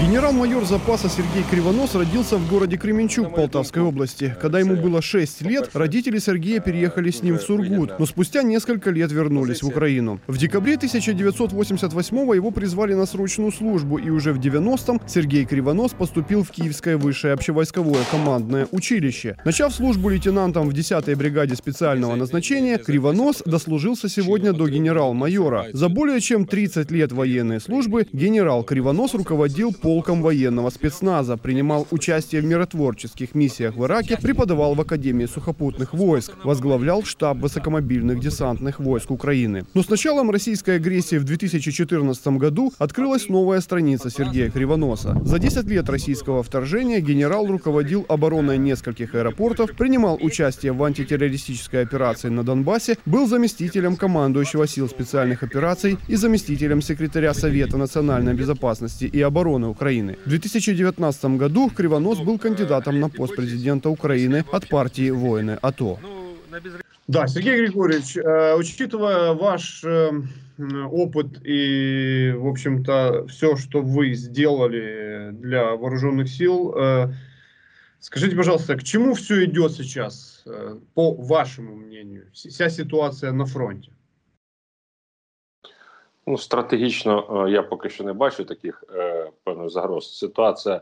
[0.00, 4.36] Генерал-майор запаса Сергей Кривонос родился в городе Кременчуг Полтавской области.
[4.40, 8.90] Когда ему было 6 лет, родители Сергея переехали с ним в Сургут, но спустя несколько
[8.90, 10.20] лет вернулись в Украину.
[10.28, 16.44] В декабре 1988 его призвали на срочную службу, и уже в 90-м Сергей Кривонос поступил
[16.44, 19.36] в Киевское высшее общевойсковое командное училище.
[19.44, 25.66] Начав службу лейтенантом в 10-й бригаде специального назначения, Кривонос дослужился сегодня до генерал-майора.
[25.72, 32.42] За более чем 30 лет военной службы генерал Кривонос руководил полком военного спецназа, принимал участие
[32.42, 39.10] в миротворческих миссиях в Ираке, преподавал в Академии сухопутных войск, возглавлял штаб высокомобильных десантных войск
[39.10, 39.64] Украины.
[39.72, 45.18] Но с началом российской агрессии в 2014 году открылась новая страница Сергея Кривоноса.
[45.24, 52.28] За 10 лет российского вторжения генерал руководил обороной нескольких аэропортов, принимал участие в антитеррористической операции
[52.28, 59.22] на Донбассе, был заместителем командующего сил специальных операций и заместителем секретаря Совета национальной безопасности и
[59.22, 59.77] обороны Украины.
[60.24, 65.98] В 2019 году Кривонос был кандидатом на пост президента Украины от партии «Воины АТО».
[67.08, 70.10] Да, Сергей Григорьевич, э, учитывая ваш э,
[70.90, 77.14] опыт и, в общем-то, все, что вы сделали для вооруженных сил, э,
[77.98, 80.44] скажите, пожалуйста, к чему все идет сейчас,
[80.92, 83.90] по вашему мнению, вся ситуация на фронте?
[86.28, 88.84] Ну, стратегічно я поки що не бачу таких
[89.44, 90.18] певних загроз.
[90.18, 90.80] Ситуація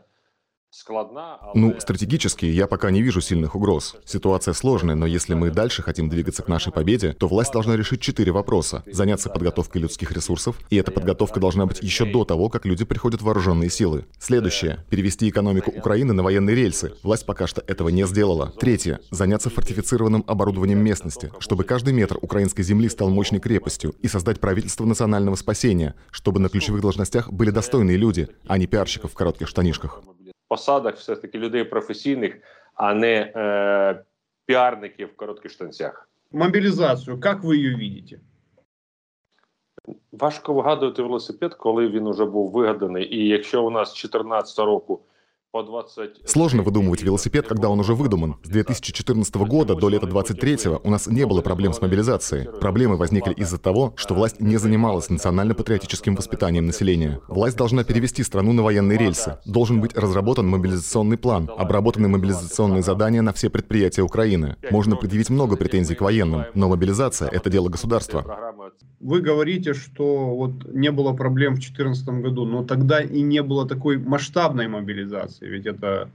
[1.55, 3.95] Ну, стратегически я пока не вижу сильных угроз.
[4.05, 8.01] Ситуация сложная, но если мы дальше хотим двигаться к нашей победе, то власть должна решить
[8.01, 8.83] четыре вопроса.
[8.85, 13.21] Заняться подготовкой людских ресурсов, и эта подготовка должна быть еще до того, как люди приходят
[13.21, 14.05] в вооруженные силы.
[14.19, 16.93] Следующее— перевести экономику Украины на военные рельсы.
[17.01, 18.53] Власть пока что этого не сделала.
[18.59, 24.39] Третье— заняться фортифицированным оборудованием местности, чтобы каждый метр украинской земли стал мощной крепостью, и создать
[24.39, 29.47] правительство национального спасения, чтобы на ключевых должностях были достойные люди, а не пиарщиков в коротких
[29.47, 30.01] штанишках
[30.47, 32.37] посадах все таки людей професійних,
[32.73, 34.03] а не е,
[34.45, 36.09] піарників в коротких штанцях.
[36.31, 38.21] Мобілізацію, як ви її бачите?
[40.11, 43.15] Важко вигадувати велосипед, коли він вже був вигаданий.
[43.15, 45.01] І якщо у нас з 2014 року
[46.25, 48.35] Сложно выдумывать велосипед, когда он уже выдуман.
[48.43, 52.47] С 2014 года до лета 23 у нас не было проблем с мобилизацией.
[52.59, 57.21] Проблемы возникли из-за того, что власть не занималась национально-патриотическим воспитанием населения.
[57.27, 59.39] Власть должна перевести страну на военные рельсы.
[59.45, 64.57] Должен быть разработан мобилизационный план, обработаны мобилизационные задания на все предприятия Украины.
[64.69, 68.53] Можно предъявить много претензий к военным, но мобилизация— это дело государства.
[68.99, 73.67] Вы говорите, что вот не было проблем в 2014 году, но тогда и не было
[73.67, 75.36] такой масштабной мобилизации.
[75.45, 76.09] Ведь это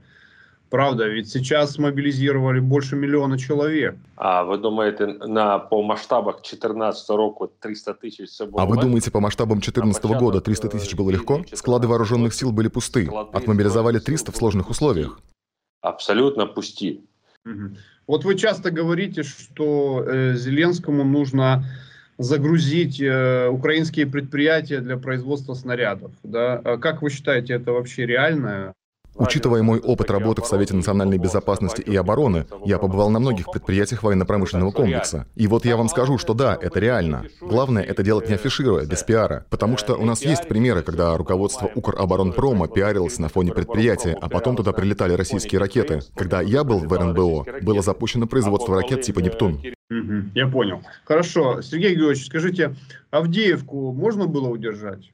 [0.69, 3.95] правда, ведь сейчас мобилизировали больше миллиона человек.
[4.15, 8.63] А вы думаете, на, по масштабах 2014 року 300 тысяч все было?
[8.63, 11.45] А вы думаете, по масштабам 2014 года 300 тысяч было легко?
[11.53, 13.07] Склады вооруженных сил были пусты.
[13.33, 15.19] Отмобилизовали 300 в сложных условиях.
[15.81, 17.05] Абсолютно пусти.
[17.45, 17.77] Угу.
[18.07, 21.65] Вот вы часто говорите, что э, Зеленскому нужно
[22.17, 26.11] загрузить э, украинские предприятия для производства снарядов.
[26.23, 26.61] Да?
[26.63, 28.73] А как вы считаете, это вообще реально?
[29.15, 34.03] Учитывая мой опыт работы в Совете национальной безопасности и обороны, я побывал на многих предприятиях
[34.03, 35.27] военно-промышленного комплекса.
[35.35, 37.25] И вот я вам скажу, что да, это реально.
[37.41, 39.45] Главное это делать не афишируя, без пиара.
[39.49, 44.55] Потому что у нас есть примеры, когда руководство Укроборонпрома пиарилось на фоне предприятия, а потом
[44.55, 45.99] туда прилетали российские ракеты.
[46.15, 49.61] Когда я был в РНБО, было запущено производство ракет типа «Нептун».
[49.91, 50.81] Угу, я понял.
[51.03, 51.61] Хорошо.
[51.61, 52.75] Сергей Георгиевич, скажите,
[53.11, 55.13] Авдеевку можно было удержать?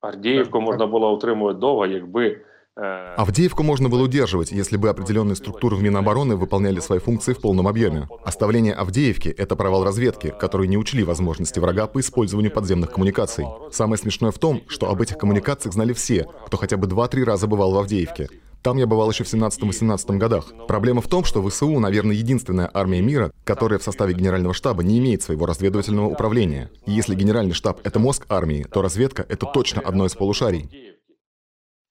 [0.00, 2.40] Авдіївку можна було утримувати довго, якби
[2.78, 7.66] Авдеевку можно было удерживать, если бы определенные структуры в Минобороны выполняли свои функции в полном
[7.66, 8.08] объеме.
[8.24, 13.46] Оставление Авдеевки— это провал разведки, который не учли возможности врага по использованию подземных коммуникаций.
[13.72, 17.48] Самое смешное в том, что об этих коммуникациях знали все, кто хотя бы 2-3 раза
[17.48, 18.28] бывал в Авдеевке.
[18.62, 20.52] Там я бывал еще в 17-18 годах.
[20.68, 24.98] Проблема в том, что ВСУ, наверное, единственная армия мира, которая в составе генерального штаба не
[24.98, 26.70] имеет своего разведывательного управления.
[26.86, 30.68] И если генеральный штаб— это мозг армии, то разведка— это точно одно из полушарий.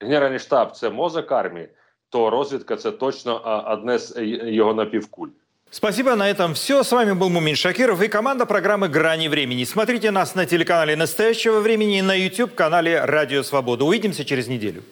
[0.00, 1.68] Генеральний штаб це мозок армії,
[2.09, 5.28] то розвідка це точно одне з його напівкуль.
[5.70, 6.84] Спасибо, на этом все.
[6.84, 9.64] С вами был Мумин Шакиров и команда программы «Грани времени».
[9.64, 13.84] Смотрите нас на телеканале «Настоящего времени» и на YouTube-канале «Радио Свобода».
[13.84, 14.82] Увидимся через неделю.